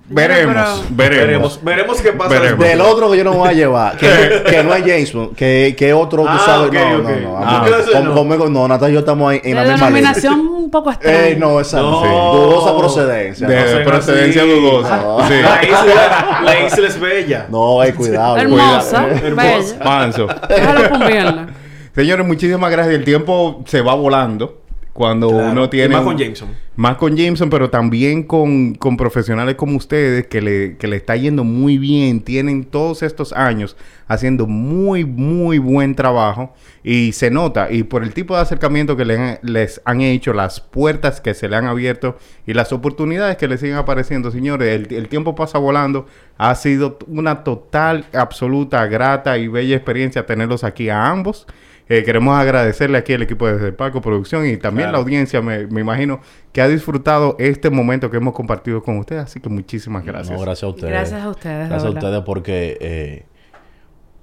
[0.08, 1.60] Veremos, Pero- veremos.
[1.64, 2.30] Veremos, qué pasa.
[2.30, 2.66] Veremos.
[2.66, 5.76] Del otro que yo no voy a llevar, que, que no es James Bond, que,
[5.78, 6.68] que otro, tú Ah, sabes.
[6.70, 7.66] ok, no, no, no, Ah,
[8.02, 8.14] no.
[8.14, 11.28] Conmigo no, Natalia y yo estamos ahí en De la misma denominación un poco extraña.
[11.28, 12.02] Eh, no, esa no.
[12.02, 12.08] Sí.
[12.10, 13.48] Dudosa procedencia.
[13.48, 13.86] De no.
[13.86, 14.52] procedencia así.
[14.52, 14.98] dudosa.
[14.98, 15.28] No.
[15.28, 15.34] Sí.
[15.42, 17.46] La isla, la isla es bella.
[17.50, 18.38] No, hay cuidado.
[18.38, 19.36] Hermosa, Cuidado.
[19.36, 19.84] bella.
[19.84, 20.28] Manso.
[20.48, 21.62] Déjalo.
[21.94, 22.96] Señores, muchísimas gracias.
[22.96, 24.62] El tiempo se va volando
[24.94, 25.52] cuando Claro.
[25.52, 25.96] uno Y tiene...
[25.96, 26.50] más con Jameson.
[26.76, 31.16] Más con Jameson, pero también con, con profesionales como ustedes que le, que le está
[31.16, 32.22] yendo muy bien.
[32.22, 33.76] Tienen todos estos años
[34.08, 36.56] haciendo muy, muy buen trabajo.
[36.84, 37.72] Y se nota.
[37.72, 41.36] Y por el tipo de acercamiento que le han- les han hecho, las puertas que
[41.36, 42.18] se le han abierto
[42.48, 46.08] y las oportunidades que le siguen apareciendo, señores, el, el tiempo pasa volando.
[46.39, 51.46] Ha sido una total, absoluta, grata y bella experiencia tenerlos aquí a ambos.
[51.90, 54.94] Eh, queremos agradecerle aquí al equipo de Palco Producción y también Claro.
[54.94, 56.22] la audiencia, me, me imagino,
[56.54, 59.24] que ha disfrutado este momento que hemos compartido con ustedes.
[59.24, 60.32] Así que muchísimas gracias.
[60.38, 60.92] No, gracias a ustedes.
[60.92, 63.26] Gracias a ustedes, de Gracias a ustedes porque eh,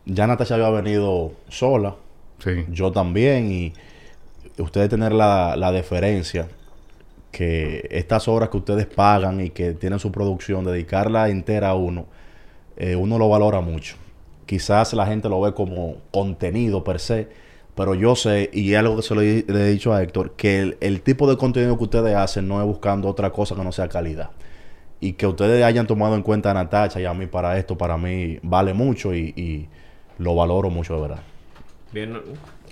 [0.07, 1.97] ya Natasha había venido sola.
[2.39, 2.65] Sí.
[2.71, 3.53] Yo también.
[3.53, 3.73] Y
[4.59, 6.49] ustedes tener la, la deferencia
[7.31, 12.07] que estas obras que ustedes pagan y que tienen su producción, dedicarla entera a uno,
[12.77, 13.97] eh, uno lo valora mucho.
[14.47, 17.29] Quizás la gente lo ve como contenido per se,
[17.75, 20.33] pero yo sé, y es algo que se lo he, le he dicho a Héctor,
[20.37, 23.73] que el, tipo de contenido que ustedes hacen no es buscando otra cosa que no
[23.73, 24.31] sea calidad.
[25.01, 27.97] Y que ustedes hayan tomado en cuenta a Natacha y a mí para esto, para
[27.97, 29.69] mí vale mucho y, y
[30.19, 31.21] lo valoro mucho, de verdad.
[31.93, 32.19] Bien.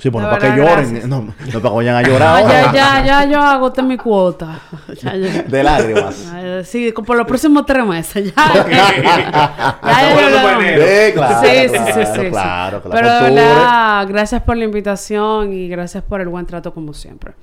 [0.01, 1.09] Sí, pues De no para que lloren, gracias.
[1.09, 2.73] no, no para que vayan a No, llorar ya, ahora.
[2.73, 4.61] ya, ya yo agoté mi cuota.
[5.03, 5.43] Ya, ya.
[5.43, 6.15] de lágrimas.
[6.65, 8.33] Sí, por los próximos tres meses.
[8.35, 11.15] Ya, ya, ya, ya, bueno, ya, ya.
[11.15, 15.69] claro, sí, sí, claro, sí, sí, claro, la Pero la, gracias por la invitación y
[15.69, 17.35] gracias por el buen trato como siempre.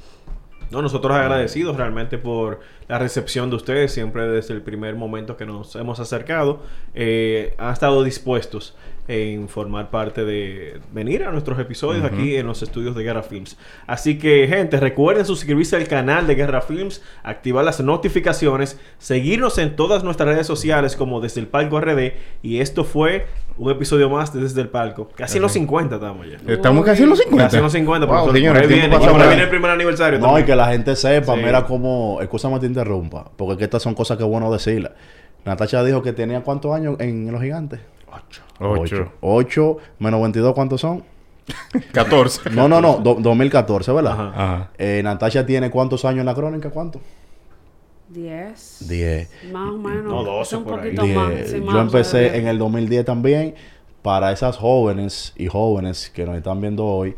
[0.75, 2.59] No, nosotros agradecidos realmente por
[2.89, 6.63] la recepción de ustedes, siempre desde el primer momento que nos hemos acercado,
[6.93, 8.75] eh, han estado dispuestos
[9.07, 13.57] en formar parte de venir a nuestros episodios aquí en los estudios de Guerra Films.
[13.87, 19.77] Así que, gente, recuerden suscribirse al canal de Guerra Films, activar las notificaciones, seguirnos en
[19.77, 22.13] todas nuestras redes sociales como Desde el Palco RD.
[22.41, 23.27] Y esto fue
[23.57, 25.09] un episodio más de Desde el Palco.
[25.15, 26.37] Casi en los 50 estamos ya.
[26.53, 27.45] Estamos casi en los 50.
[27.45, 29.27] Casi en los 50, Wow, el tiempo viene, volando.
[29.27, 31.41] viene el primer aniversario No, y que la gente sepa, Sí.
[31.43, 34.91] mira como, escúchame te interrumpa, porque es que estas son cosas que es bueno decirlas.
[35.45, 37.79] Natacha dijo que tenía cuántos años en Los Gigantes?
[38.11, 38.41] Ocho.
[38.59, 39.11] Ocho.
[39.21, 41.03] 8 menos 22, ¿cuántos son?
[41.93, 42.49] 14.
[42.51, 44.13] No, no, no, do- 2014, ¿verdad?
[44.13, 44.31] Ajá.
[44.35, 44.69] Ajá.
[44.77, 46.99] Eh, Natacha tiene cuántos años en la crónica, ¿cuánto?
[48.15, 48.87] Diez.
[48.87, 49.29] 10.
[49.51, 50.03] Más o menos.
[50.05, 50.95] No, doce un por ahí.
[50.95, 51.33] poquito más.
[51.47, 53.55] Sí, más Yo empecé en el 2010 también.
[54.01, 57.15] Para esas jóvenes y jóvenes que nos están viendo hoy,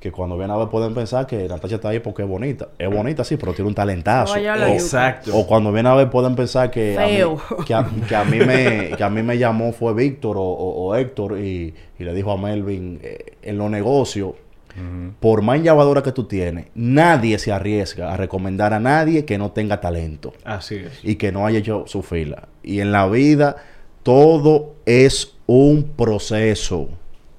[0.00, 2.68] que cuando vienen a ver pueden pensar que Natacha está ahí porque es bonita.
[2.78, 4.32] Es bonita, sí, pero tiene un talentazo.
[4.34, 4.66] O-.
[4.72, 5.36] Exacto.
[5.36, 8.38] o cuando viene a ver pueden pensar que a, mí, que, a, que a mí
[8.38, 12.14] me que a mí me llamó fue Víctor o, o- o Héctor y, y le
[12.14, 14.32] dijo a Melvin eh, en los negocios
[15.20, 19.52] por más llevadora que tú tienes nadie se arriesga a recomendar a nadie que no
[19.52, 20.32] tenga talento.
[20.44, 21.00] Así es.
[21.02, 22.48] y que no haya hecho su fila.
[22.62, 23.56] Y en la vida
[24.02, 26.88] todo es un proceso.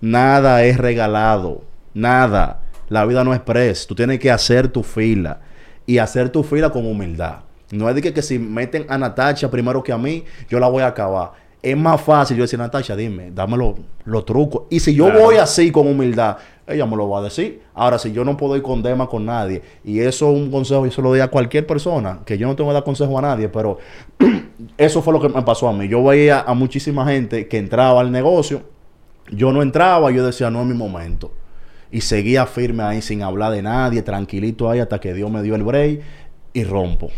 [0.02, 1.64] Nada es regalado.
[1.94, 2.62] Nada.
[2.90, 5.42] La vida no es press tú tienes que hacer tu fila.
[5.86, 7.40] Y hacer tu fila con humildad.
[7.72, 10.68] No es de que, que si meten a Natacha primero que a mí yo la
[10.68, 11.32] voy a acabar
[11.64, 15.22] es más fácil yo decir Natacha dime dame los los trucos y si yo Claro.
[15.22, 16.38] voy así con humildad
[16.68, 19.26] ella me lo va a decir ahora si yo no puedo ir con dema con
[19.26, 22.48] nadie y eso es un consejo yo se lo doy a cualquier persona que yo
[22.48, 23.80] no tengo que dar consejo a nadie pero
[24.78, 25.88] eso fue lo que me pasó a mí.
[25.88, 28.62] Yo veía a muchísima gente que entraba al negocio.
[29.32, 31.32] Yo no entraba, yo decía, no es mi momento.
[31.92, 35.56] Y seguía firme ahí sin hablar de nadie, tranquilito ahí hasta que Dios me dio
[35.56, 36.02] el break
[36.54, 37.10] y rompo.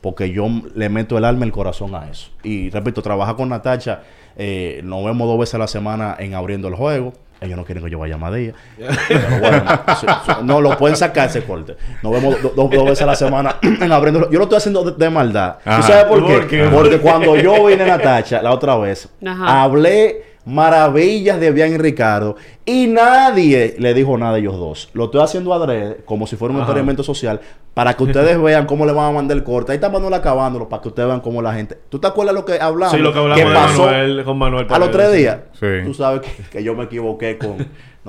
[0.00, 2.30] Porque yo le meto el alma y el corazón a eso.
[2.42, 4.02] Y repito, trabajar con Natacha,
[4.36, 7.12] eh, nos vemos dos veces a la semana en abriendo el juego.
[7.40, 8.52] Ellos no quieren que yo vaya a Madilla.
[9.08, 9.62] Pero bueno,
[10.42, 11.76] no lo pueden sacar ese corte.
[12.02, 14.24] Nos vemos do- do- dos veces a la semana en abriendo.
[14.26, 15.56] el- Yo lo estoy haciendo de, de maldad.
[15.64, 15.80] Ajá.
[15.80, 16.34] ¿Tú sabes por qué?
[16.34, 16.68] ¿Por qué?
[16.72, 19.62] Porque cuando yo vine a Natacha la otra vez, Ajá.
[19.62, 24.90] hablé maravillas de Bian y Ricardo y nadie le dijo nada a ellos dos.
[24.94, 26.70] Lo estoy haciendo adrede, como si fuera un Ajá.
[26.70, 27.40] experimento social,
[27.74, 29.72] para que ustedes vean cómo le van a mandar el corte.
[29.72, 31.78] Ahí está Manuel acabándolo para que ustedes vean cómo la gente.
[31.88, 32.94] ¿Tú te acuerdas lo que hablamos?
[32.94, 34.66] Sí, lo que hablamos de pasó Manuel, con Manuel.
[34.68, 35.38] a los tres días.
[35.58, 35.66] Sí.
[35.84, 37.56] Tú sabes que, que yo me equivoqué con.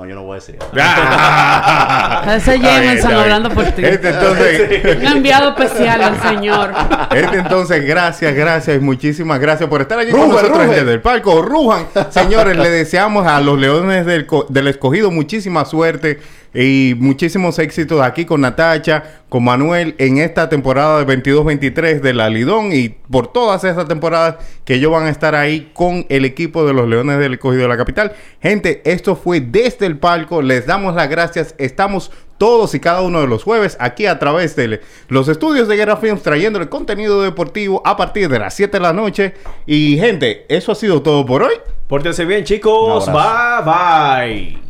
[0.00, 0.56] No, yo no voy a decir.
[2.36, 3.84] Ese Jameson hablando por ti.
[3.84, 6.72] Este entonces, Un enviado especial al señor.
[7.14, 10.76] este entonces, gracias, gracias y muchísimas gracias por estar allí Ruge, con nosotros ruge.
[10.76, 11.42] desde el palco.
[11.42, 16.18] Rujan, señores, le deseamos a los Leones del, co- del Escogido muchísima suerte
[16.52, 22.28] y muchísimos éxitos aquí con Natacha, con Manuel en esta temporada de 22-23 de la
[22.28, 26.66] Lidón y por todas esas temporadas que ellos van a estar ahí con el equipo
[26.66, 28.12] de los Leones del Escogido de la capital.
[28.42, 30.42] Gente, esto fue desde el palco.
[30.42, 31.54] Les damos las gracias.
[31.58, 35.76] Estamos todos y cada uno de los jueves aquí a través de los estudios de
[35.76, 39.34] Guerra Films trayendo el contenido deportivo a partir de las 7 de la noche.
[39.66, 41.54] Y gente, eso ha sido todo por hoy.
[41.86, 43.06] Pórtense bien, chicos.
[43.06, 44.69] Bye, bye.